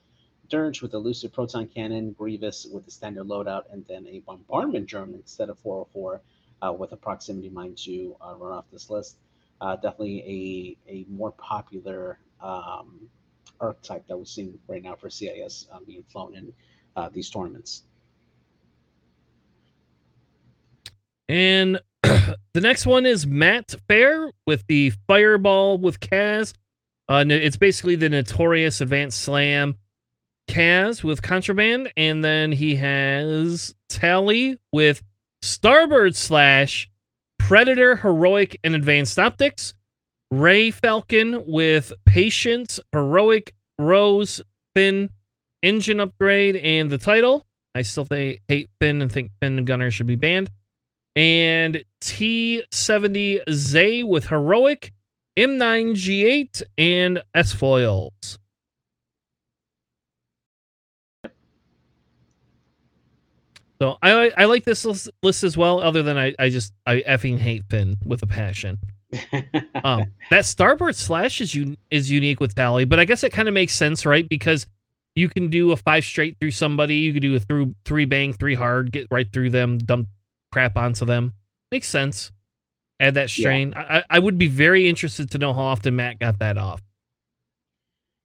[0.48, 5.14] Dirge with elusive proton cannon, Grievous with the standard loadout, and then a bombardment drone
[5.14, 6.20] instead of 404
[6.62, 9.16] uh, with a proximity mine to uh, run off this list.
[9.60, 13.08] Uh, definitely a, a more popular um,
[13.60, 16.52] archetype that we're seeing right now for CIS uh, being flown in
[16.96, 17.84] uh, these tournaments.
[21.28, 21.80] And
[22.52, 26.52] the next one is Matt Fair with the Fireball with Kaz.
[27.08, 29.76] Uh, it's basically the notorious Advanced Slam
[30.48, 35.02] Kaz with Contraband, and then he has Tally with
[35.42, 36.90] Starbird Slash,
[37.38, 39.72] Predator Heroic and Advanced Optics,
[40.30, 44.42] Rey Falcon with Patience, Heroic, Rose,
[44.74, 45.08] Finn
[45.62, 47.46] engine upgrade and the title.
[47.74, 50.50] I still hate Finn and think Finn and Gunner should be banned.
[51.16, 54.92] And T70 Zay with heroic,
[55.36, 58.38] M9G8, and S foils.
[63.80, 65.80] So I I like this list, list as well.
[65.80, 68.78] Other than I I just I effing hate Finn with a passion.
[69.84, 73.48] um, that starboard slash is un- is unique with Tally, but I guess it kind
[73.48, 74.28] of makes sense, right?
[74.28, 74.66] Because
[75.14, 78.32] you can do a five straight through somebody, you can do a through three bang,
[78.32, 80.08] three hard, get right through them, dump
[80.54, 81.34] crap onto them.
[81.72, 82.30] Makes sense.
[83.00, 83.72] Add that strain.
[83.72, 84.02] Yeah.
[84.08, 86.80] I, I would be very interested to know how often Matt got that off.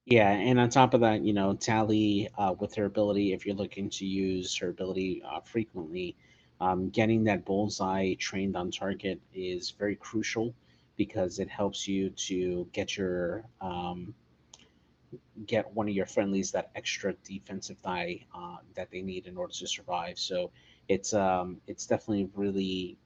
[0.06, 3.56] Yeah, and on top of that, you know, Tally uh, with her ability, if you're
[3.56, 6.16] looking to use her ability uh, frequently,
[6.60, 10.54] um, getting that bullseye trained on target is very crucial
[10.96, 14.14] because it helps you to get your um,
[15.46, 19.52] get one of your friendlies that extra defensive die uh, that they need in order
[19.52, 20.18] to survive.
[20.18, 20.50] So
[20.88, 22.98] it's um, it's definitely really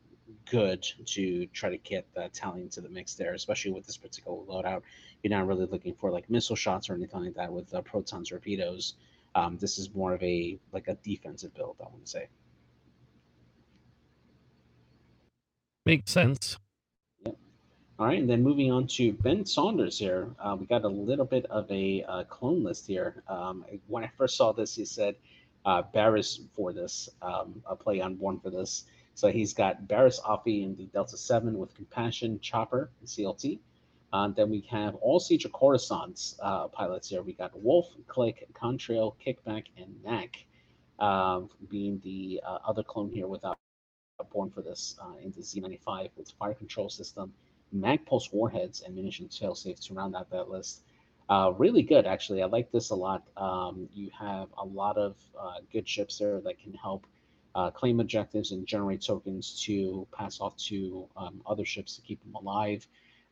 [0.51, 4.39] good to try to get the Tally to the mix there, especially with this particular
[4.39, 4.83] loadout.
[5.23, 8.25] You're not really looking for like missile shots or anything like that with uh, proton
[8.25, 8.95] torpedoes.
[9.35, 12.29] Um, this is more of a like a defensive build, I want to say.
[15.87, 16.59] Makes sense.
[17.97, 20.29] All right, and then moving on to Ben Saunders here.
[20.41, 23.23] Uh, we got a little bit of a uh, clone list here.
[23.29, 25.15] Um, when I first saw this, he said
[25.65, 28.85] uh, Barriss for this, um, a play on one for this.
[29.15, 33.61] So he's got Barriss Offee in the Delta 7 with Compassion, Chopper, and CLT.
[34.13, 37.23] Uh, then we have all Siege Coruscant's uh, pilots here.
[37.23, 40.45] We got Wolffe, Klick, Contrail, Kickback, and Knack
[40.99, 43.57] um, being the uh, other clone here without
[44.33, 47.33] born for this uh, in the Z95 with fire control system
[47.75, 50.83] Magpulse warheads and munition failsafe to round out that list.
[51.29, 52.43] Uh, really good, actually.
[52.43, 53.23] I like this a lot.
[53.37, 57.07] Um, you have a lot of uh, good ships there that can help
[57.55, 62.23] uh, claim objectives and generate tokens to pass off to um, other ships to keep
[62.23, 62.87] them alive.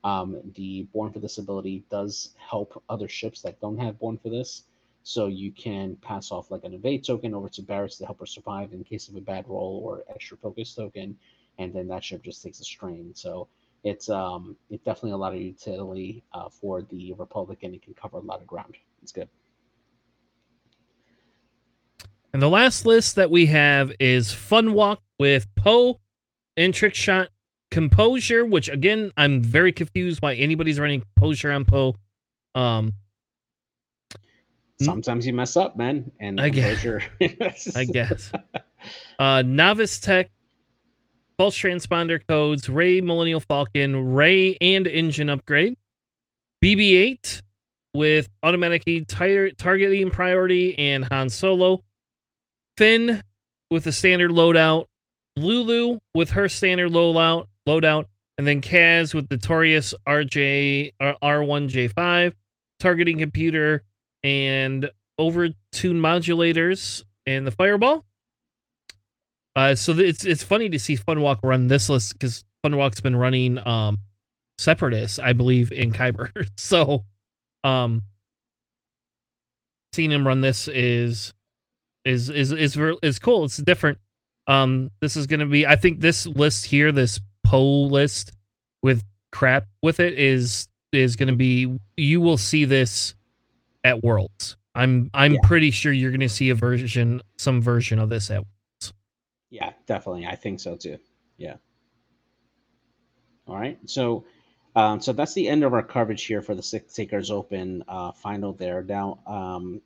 [0.05, 4.30] Um, the Born for This ability does help other ships that don't have Born for
[4.30, 4.64] This.
[5.05, 8.26] So you can pass off like an evade token over to Barriss to help her
[8.26, 11.18] survive in case of a bad roll or extra focus token,
[11.59, 13.12] and then that ship just takes a strain.
[13.14, 13.49] So
[13.84, 17.74] it's um it's definitely a lot of utility uh, for the Republican.
[17.74, 18.76] it can cover a lot of ground.
[19.02, 19.28] It's good.
[22.32, 26.00] And the last list that we have is Fun Walk with Poe
[26.56, 27.28] and Trick Shot
[27.70, 31.96] Composure, which again I'm very confused why anybody's running Composure on Poe.
[32.54, 32.94] Um,
[34.80, 36.84] sometimes you mess up, man, and I guess.
[37.76, 38.32] I guess.
[39.16, 40.28] Uh, Novice Tech
[41.43, 45.74] pulse transponder codes, Rey Millennium Falcon, Rey and engine upgrade,
[46.62, 47.43] BB 8
[47.95, 51.82] with automatic tar- targeting priority, and Han Solo,
[52.78, 53.24] Finn
[53.72, 54.86] with the standard loadout,
[55.36, 58.05] L'ulo with her standard loadout, loadout,
[58.38, 62.34] and then Kaz with the Torius RJ R1J5
[62.78, 63.82] targeting computer
[64.22, 64.88] and
[65.18, 68.05] overtune modulators and the fireball.
[69.55, 73.59] Uh, so it's it's funny to see Funwalk run this list because Funwalk's been running
[73.66, 73.98] um
[74.59, 76.30] Separatists, I believe, in Kyber.
[76.57, 77.05] so,
[77.64, 78.03] um,
[79.92, 81.34] seeing him run this is
[82.05, 83.44] is is is is cool.
[83.44, 83.98] It's different.
[84.46, 85.66] Um, this is gonna be.
[85.66, 88.32] I think this list here, this Poe list
[88.82, 91.78] with crap with it, is is gonna be.
[91.96, 93.14] You will see this
[93.84, 94.57] at Worlds.
[94.74, 95.40] I'm I'm yeah.
[95.42, 98.44] pretty sure you're gonna see a version, some version of this at
[99.53, 100.26] yeah, definitely.
[100.26, 100.96] I think so too.
[101.36, 101.57] Yeah.
[103.46, 103.78] All right.
[103.84, 104.24] So,
[104.74, 108.12] um, so that's the end of our coverage here for the Sith Takers Open uh,
[108.12, 108.55] final.
[108.55, 109.82] There now, um,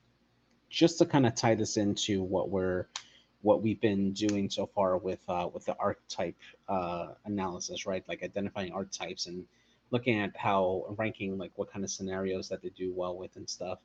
[0.71, 2.87] just to kind of tie this into what we're
[3.43, 6.37] what we've been doing so far with uh, with the archetype
[6.69, 8.05] uh, analysis, right?
[8.07, 9.47] Like identifying archetypes and
[9.91, 13.51] looking at how ranking like what kind of scenarios that they do well with and
[13.51, 13.81] stuff.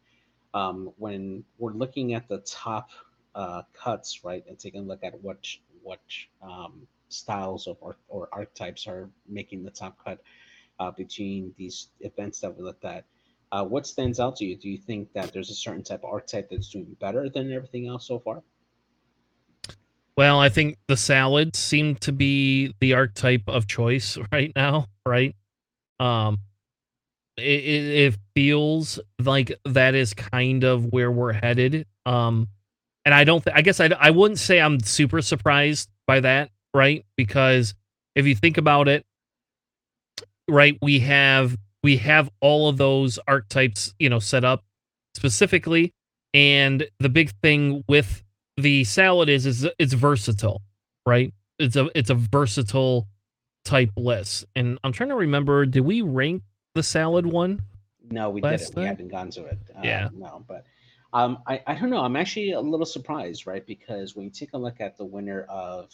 [0.54, 2.92] Um, when we're looking at the top
[3.34, 5.38] uh, cuts, right, and taking a look at what
[5.84, 6.00] what
[6.42, 10.20] um, styles of or, or archetypes are making the top cut
[10.80, 13.06] uh, between these events that we looked at.
[13.52, 14.56] Uh, what stands out to you?
[14.56, 17.88] Do you think that there's a certain type of archetype that's doing better than everything
[17.88, 18.42] else so far?
[20.18, 25.36] Well, I think the salads seem to be the archetype of choice right now, right?
[26.00, 26.40] Um,
[27.38, 31.86] it, it, it feels like that is kind of where we're headed.
[32.06, 32.48] Um,
[33.06, 33.44] and I don't.
[33.44, 37.06] Th- I guess I I wouldn't say I'm super surprised by that, right?
[37.18, 37.74] Because
[38.16, 39.06] if you think about it,
[40.50, 44.64] right, we have we have all of those archetypes, you know, set up
[45.16, 45.94] specifically.
[46.34, 48.24] And the big thing with
[48.58, 50.62] the salad is is it's versatile,
[51.06, 51.34] right?
[51.60, 53.08] It's a it's a versatile
[53.66, 54.46] type list.
[54.56, 56.44] And I'm trying to remember, did we rank
[56.76, 57.62] the salad one?
[58.10, 58.76] No, we didn't.
[58.76, 59.60] We haven't gone to it.
[59.76, 60.10] Uh, Yeah.
[60.14, 60.66] No, but
[61.14, 62.02] um, I, I don't know.
[62.02, 63.66] I'm actually a little surprised, right?
[63.66, 65.94] Because when you take a look at the winner of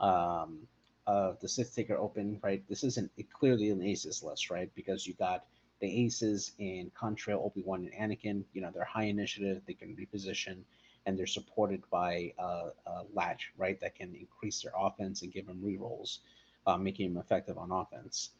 [0.00, 0.58] um,
[1.06, 2.62] of the Sith Taker Open, right?
[2.68, 4.70] This isn't clearly an Aces list, right?
[4.74, 5.44] Because you got
[5.80, 8.44] the Aces in Contrail, Obi Wan, and Anakin.
[8.52, 9.62] You know, they're high initiative.
[9.66, 10.58] They can reposition,
[11.06, 13.80] and they're supported by uh, a Latch, right?
[13.80, 16.18] That can increase their offense and give them rerolls,
[16.66, 18.30] uh, making them effective on offense.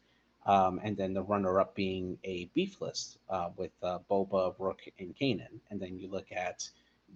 [0.45, 5.15] Um, and then the runner-up being a beef list uh, with uh, Boba, Rook, and
[5.15, 5.59] Kanan.
[5.69, 6.67] And then you look at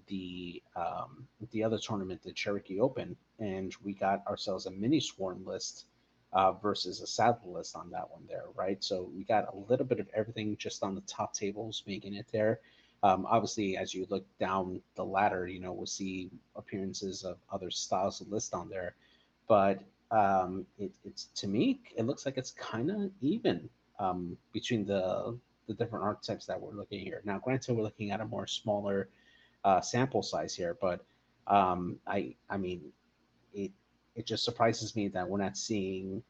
[0.07, 5.45] the um, the other tournament, the Cherokee Open, and we got ourselves a mini swarm
[5.45, 5.85] list
[6.33, 8.83] uh, versus a salad list on that one there, right?
[8.83, 12.27] So we got a little bit of everything just on the top tables making it
[12.31, 12.59] there.
[13.03, 17.71] Um, obviously, as you look down the ladder, you know we'll see appearances of other
[17.71, 18.95] styles of list on there,
[19.47, 19.79] but
[20.15, 25.37] um, it, it's to me it looks like it's kind of even um, between the
[25.67, 27.21] the different archetypes that we're looking here.
[27.25, 29.09] Now, granted, we're looking at a more smaller
[29.63, 31.03] uh, sample size here, but
[31.47, 32.81] um, I I mean
[33.53, 33.71] it
[34.15, 36.23] it just surprises me that we're not seeing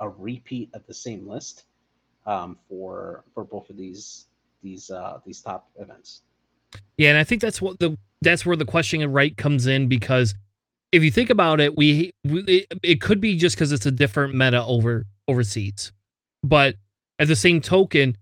[0.00, 1.64] a repeat of the same list
[2.26, 4.26] um, for for both of these
[4.62, 6.22] these uh, these top events.
[6.96, 10.34] Yeah, and I think that's what the that's where the question right comes in because
[10.92, 14.34] if you think about it, we, it, it could be just because it's a different
[14.34, 15.92] meta over overseas,
[16.42, 16.76] but
[17.18, 18.16] at the same token,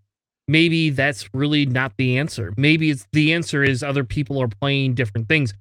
[0.48, 2.52] maybe that's really not the answer.
[2.56, 5.54] Maybe it's the answer is other people are playing different things.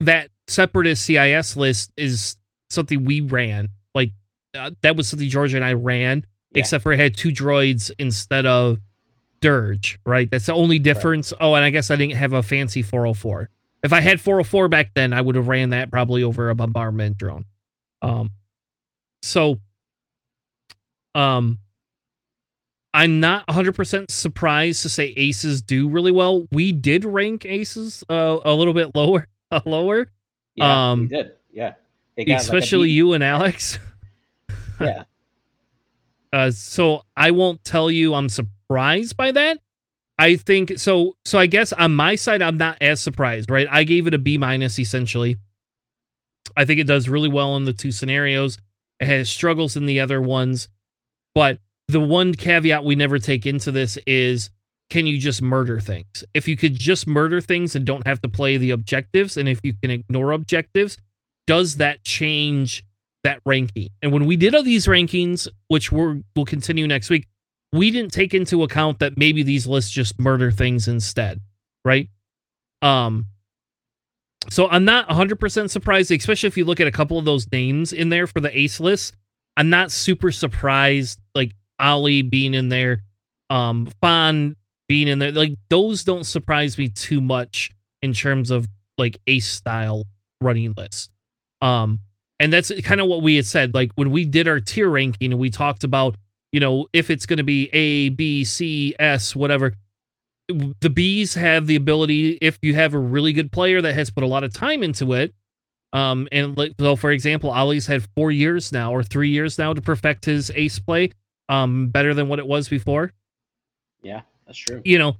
[0.00, 2.36] That separatist CIS list is
[2.70, 3.68] something we ran.
[3.94, 4.12] Like
[4.54, 6.60] uh, that was something Georgia and I ran, Yeah.
[6.60, 8.78] except for it had two droids instead of
[9.40, 10.30] Dirge, right?
[10.30, 11.32] That's the only difference.
[11.40, 13.50] Oh, and I guess I didn't have a fancy 404.
[13.86, 17.18] If I had 404 back then, I would have ran that probably over a bombardment
[17.18, 17.44] drone.
[18.02, 18.32] Um,
[19.22, 19.60] so,
[21.14, 21.60] um,
[22.92, 26.48] I'm not 100% surprised to say aces do really well.
[26.50, 30.10] We did rank aces uh, a little bit lower, uh, lower,
[30.56, 31.32] Yeah, Um, we did.
[31.52, 31.74] Yeah,
[32.18, 32.94] like, especially beat.
[32.94, 33.78] you and Alex.
[34.80, 35.04] Yeah,
[36.32, 39.58] Uh, so I won't tell you I'm surprised by that.
[40.18, 41.16] I think so.
[41.24, 43.68] So I guess on my side, I'm not as surprised, right?
[43.70, 45.36] I gave it a B minus essentially.
[46.56, 48.58] I think it does really well in the two scenarios.
[49.00, 50.68] It has struggles in the other ones,
[51.34, 51.58] but
[51.88, 54.50] the one caveat we never take into this is
[54.88, 56.24] can you just murder things?
[56.32, 59.60] If you could just murder things and don't have to play the objectives, and if
[59.64, 60.96] you can ignore objectives,
[61.46, 62.84] does that change
[63.24, 63.88] that ranking?
[64.00, 67.26] And when we did all these rankings, which we're, will continue next week,
[67.76, 71.40] we didn't take into account that maybe these lists just murder things instead,
[71.84, 72.08] right?
[72.82, 73.26] Um,
[74.48, 77.92] so I'm not 100% surprised, especially if you look at a couple of those names
[77.92, 79.14] in there for the ace list.
[79.56, 83.02] I'm not super surprised, like Ali being in there,
[83.50, 84.56] um, Fawn
[84.88, 85.32] being in there.
[85.32, 87.70] Like those don't surprise me too much
[88.02, 90.04] in terms of like ace style
[90.40, 91.08] running lists.
[91.62, 92.00] Um,
[92.38, 93.74] and that's kind of what we had said.
[93.74, 96.16] Like when we did our tier ranking and we talked about,
[96.56, 99.74] you know, if it's going to be A, B, C, S, whatever,
[100.48, 104.24] the B's have the ability, if you have a really good player that has put
[104.24, 105.34] a lot of time into it,
[105.92, 109.74] um, and like, so for example, Ollie's had four years now or three years now
[109.74, 111.10] to perfect his ace play,
[111.50, 113.12] um, better than what it was before.
[114.02, 114.80] yeah, that's true.
[114.82, 115.10] You know,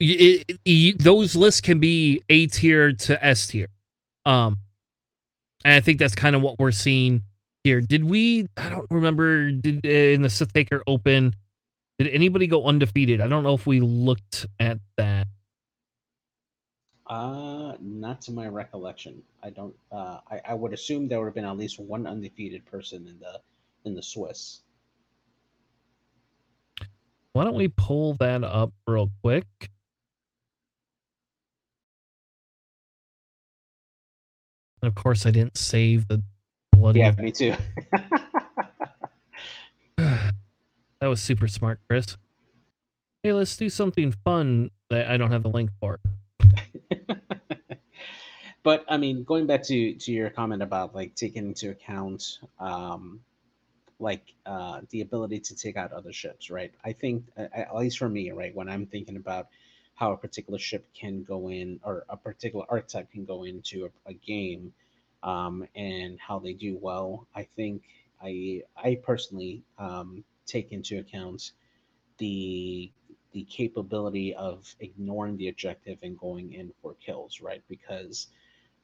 [0.00, 0.16] y-
[0.48, 3.68] it, it- those lists can be A tier to S tier.
[4.24, 4.56] Um,
[5.66, 7.24] and I think that's kind of what we're seeing
[7.64, 7.80] here.
[7.80, 8.48] Did we?
[8.56, 9.50] I don't remember.
[9.50, 11.34] Did uh, in the Sith Taker Open?
[11.98, 13.20] Did anybody go undefeated?
[13.20, 15.28] I don't know if we looked at that.
[17.06, 19.22] Uh, not to my recollection.
[19.42, 19.74] I don't.
[19.90, 23.18] Uh, I, I would assume there would have been at least one undefeated person in
[23.18, 23.40] the
[23.84, 24.62] in the Swiss.
[27.32, 29.46] Why don't we pull that up real quick?
[34.82, 36.22] And of course, I didn't save the
[36.82, 37.00] bloody.
[37.00, 37.54] Yeah, me too.
[39.96, 42.16] that was super smart, Chris.
[43.22, 46.00] Hey, let's do something fun that I don't have the link for.
[48.64, 53.20] but I mean, going back to to your comment about like taking into account um,
[54.00, 56.72] like uh, the ability to take out other ships, right?
[56.84, 59.46] I think at least for me, right, when I'm thinking about
[59.94, 64.10] how a particular ship can go in or a particular archetype can go into a,
[64.10, 64.72] a game
[65.22, 67.82] um, and how they do well, I think
[68.22, 71.52] I I personally um, take into account
[72.18, 72.90] the
[73.32, 77.62] the capability of ignoring the objective and going in for kills, right?
[77.68, 78.28] Because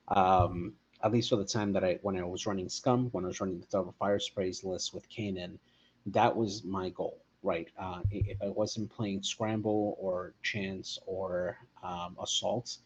[0.09, 3.29] um, at least for the time that I when I was running Scum, when I
[3.29, 5.59] was running the Double Fire Sprays list with Kanan,
[6.07, 7.69] that was my goal, right?
[7.79, 12.79] Uh, if I wasn't playing Scramble or Chance or um, Assault,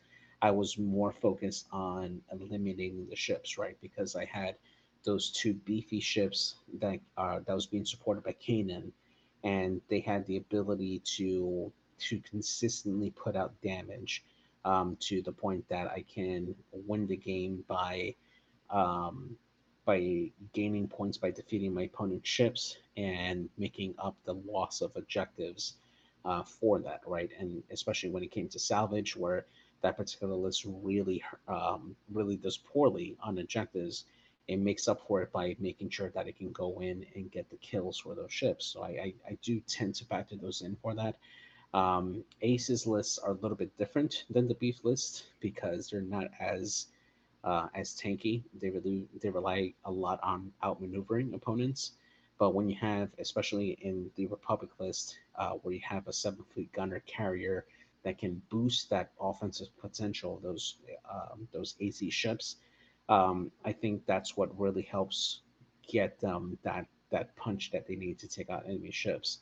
[0.42, 3.76] I was more focused on eliminating the ships, right?
[3.80, 4.56] Because I had
[5.04, 8.90] those two beefy ships that uh, that was being supported by Kanan,
[9.44, 14.24] and they had the ability to to consistently put out damage
[14.64, 18.16] um, to the point that I can win the game by
[18.70, 19.36] um,
[19.84, 25.74] by gaining points by defeating my opponent's ships and making up the loss of objectives
[26.24, 27.30] uh, for that, right?
[27.38, 29.46] And especially when it came to salvage, where
[29.82, 34.04] that particular list really um, really does poorly on objectives,
[34.48, 37.50] it makes up for it by making sure that it can go in and get
[37.50, 38.66] the kills for those ships.
[38.66, 41.16] So I, I, I do tend to factor those in for that.
[41.74, 46.28] Um, Aces lists are a little bit different than the beef list because they're not
[46.38, 46.86] as
[47.44, 48.42] uh, as tanky.
[48.60, 51.92] They really they rely a lot on outmaneuvering opponents.
[52.38, 56.52] But when you have, especially in the Republic list, uh, where you have a Seventh
[56.52, 57.64] Fleet Gunner carrier
[58.04, 60.76] that can boost that offensive potential those
[61.10, 62.56] um, those AC ships,
[63.08, 65.40] um, I think that's what really helps
[65.88, 69.38] get them that that punch that they need to take out enemy ships.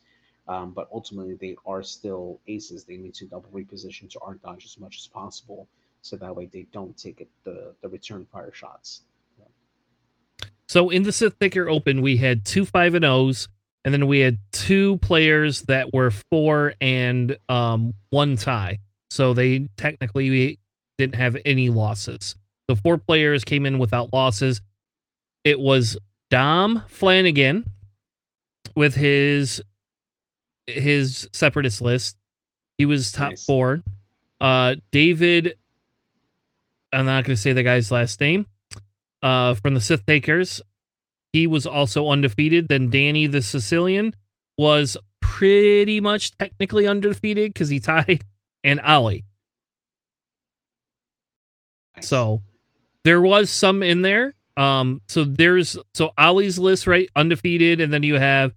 [0.49, 2.85] Um, but ultimately, they are still aces.
[2.85, 5.69] They need to double reposition to arc dodge as much as possible,
[6.03, 9.03] so that way they don't take it, the the return fire shots.
[10.71, 13.49] So in the Sith Taker Open, we had two five and O's,
[13.85, 18.79] and then we had two players that were four and um, one tie.
[19.11, 20.59] So they technically
[20.99, 22.37] didn't have any losses.
[22.69, 24.61] The four players came in without losses.
[25.45, 25.97] It was
[26.31, 27.65] Dom Flanagan
[28.77, 29.63] with his
[30.67, 32.17] his separatist list.
[32.79, 33.45] He was top nice.
[33.45, 33.83] four.
[34.41, 35.57] Uh, David,
[36.93, 38.47] I'm not going to say the guy's last name.
[39.23, 40.63] Uh, from the Sith Takers,
[41.33, 42.69] he was also undefeated.
[42.69, 44.15] Then Danny the Sicilian
[44.59, 48.25] was pretty much technically undefeated because he tied,
[48.65, 49.25] and Ali.
[51.97, 52.09] Nice.
[52.09, 52.43] So
[53.05, 54.35] there was some in there.
[54.57, 57.09] Um, so there's so Ali's list, right?
[57.17, 58.53] Undefeated, and then you have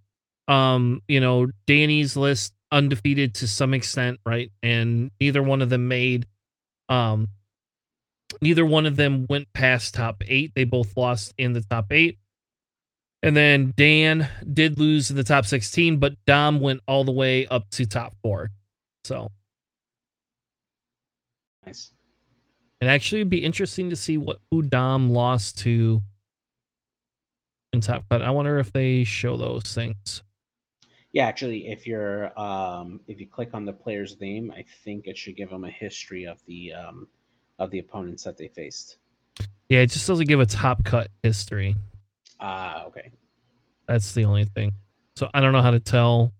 [0.47, 4.51] um, you know, Danny's list undefeated to some extent, right?
[4.61, 6.25] And neither one of them made
[6.89, 7.29] um
[8.41, 10.51] neither one of them went past top 8.
[10.55, 12.17] They both lost in the top 8.
[13.23, 17.47] And then Dan did lose in the top 16, but Dom went all the way
[17.47, 18.51] up to top 4.
[19.05, 19.31] So
[21.65, 21.91] nice.
[22.81, 26.01] It actually it'd be interesting to see what who Dom lost to
[27.71, 28.21] in top cut.
[28.21, 30.21] I wonder if they show those things.
[31.13, 35.17] Yeah, actually, if you're um, if you click on the player's name, I think it
[35.17, 37.07] should give them a history of the um,
[37.59, 38.97] of the opponents that they faced.
[39.69, 41.75] Yeah, it just doesn't give a top cut history.
[42.43, 43.09] Ah, uh, okay.
[43.87, 44.73] That's the only thing.
[45.15, 46.33] So I don't know how to tell.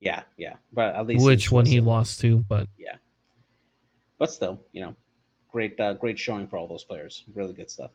[0.00, 2.96] Yeah, yeah, but at least which one he lost to, but yeah.
[4.18, 4.96] But still, you know,
[5.50, 7.24] great, uh, great showing for all those players.
[7.34, 7.90] Really good stuff.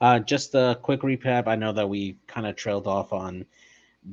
[0.00, 1.46] Uh, just a quick recap.
[1.46, 3.44] I know that we kind of trailed off on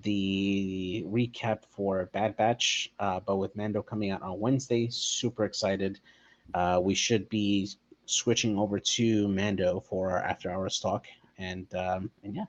[0.01, 5.99] the recap for Bad Batch, uh, but with Mando coming out on Wednesday, super excited.
[6.53, 7.69] Uh, we should be
[8.05, 11.05] switching over to Mando for our after hours talk,
[11.37, 12.45] and um, and yeah.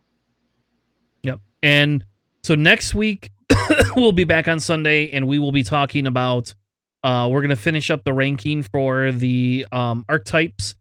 [1.23, 1.41] Yep.
[1.63, 2.05] And
[2.43, 3.31] so next week
[3.97, 6.55] we'll be back on Sunday, and we will be talking about.
[7.03, 10.75] Uh, we're gonna finish up the ranking for the um, archetypes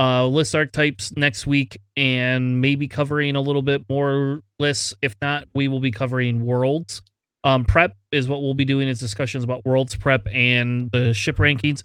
[0.00, 4.94] uh, list archetypes next week and maybe covering a little bit more lists.
[5.02, 7.02] If not, we will be covering worlds.
[7.44, 11.36] Um, prep is what we'll be doing is discussions about worlds prep and the ship
[11.36, 11.82] rankings.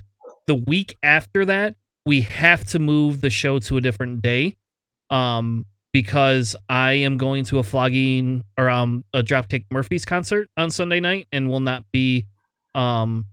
[0.48, 4.56] The week after that, we have to move the show to a different day.
[5.10, 10.70] Um, because I am going to a flogging or um a Dropkick Murphys concert on
[10.70, 12.26] Sunday night and will not be
[12.74, 13.26] um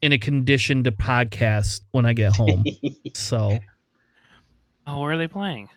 [0.00, 2.64] in a condition to podcast when I get home.
[3.14, 3.58] so
[4.86, 5.68] Oh, where are they playing?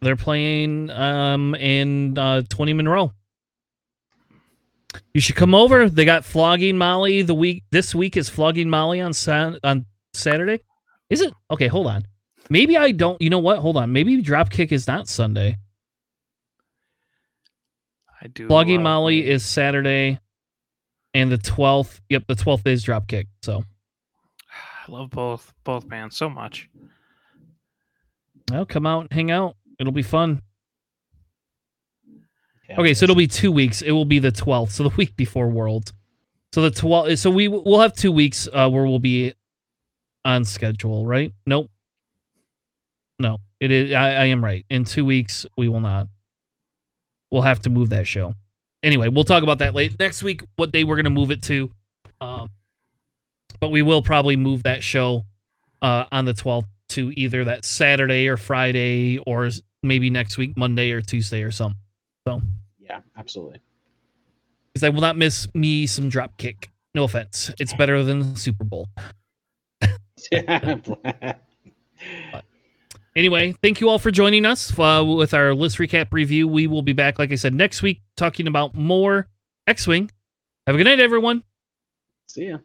[0.00, 3.12] They're playing um in uh 20 Monroe.
[5.12, 5.90] You should come over.
[5.90, 7.64] They got flogging Molly the week.
[7.70, 9.84] This week is flogging Molly on sa- on
[10.14, 10.62] Saturday.
[11.10, 11.66] Is it okay?
[11.66, 12.06] Hold on.
[12.48, 13.20] Maybe I don't.
[13.20, 13.58] You know what?
[13.58, 13.92] Hold on.
[13.92, 15.58] Maybe Dropkick is not Sunday.
[18.22, 18.46] I do.
[18.46, 20.20] Flogging Molly is Saturday,
[21.12, 22.00] and the twelfth.
[22.08, 23.26] Yep, the twelfth is Dropkick.
[23.42, 23.64] So
[24.88, 26.68] I love both both bands so much.
[28.50, 29.56] Well, come out and hang out.
[29.78, 30.42] It'll be fun.
[32.68, 33.80] Yeah, Okay, so it'll be two weeks.
[33.82, 35.92] It will be the 12th, so the week before World.
[36.52, 37.18] So the 12th.
[37.18, 39.34] So we we'll have two weeks uh, where we'll be
[40.24, 41.32] on schedule, right?
[41.46, 41.70] Nope.
[43.18, 43.92] No, it is.
[43.92, 44.64] I, I am right.
[44.70, 46.08] In two weeks, we will not.
[47.30, 48.34] We'll have to move that show.
[48.82, 50.42] Anyway, we'll talk about that late next week.
[50.56, 51.70] What day we're gonna move it to?
[52.20, 52.50] Um,
[53.60, 55.24] but we will probably move that show
[55.82, 59.50] uh, on the 12th to either that Saturday or Friday, or
[59.82, 61.78] maybe next week Monday or Tuesday or something.
[62.26, 62.42] So
[62.78, 63.60] yeah, absolutely.
[64.72, 66.70] because I will not miss me some drop kick.
[66.94, 68.88] No offense, it's better than the Super Bowl.
[73.16, 76.46] Anyway, thank you all for joining us uh, with our list recap review.
[76.46, 79.28] We will be back, like I said, next week talking about more
[79.66, 80.10] X Wing.
[80.66, 81.42] Have a good night, everyone.
[82.28, 82.58] See ya.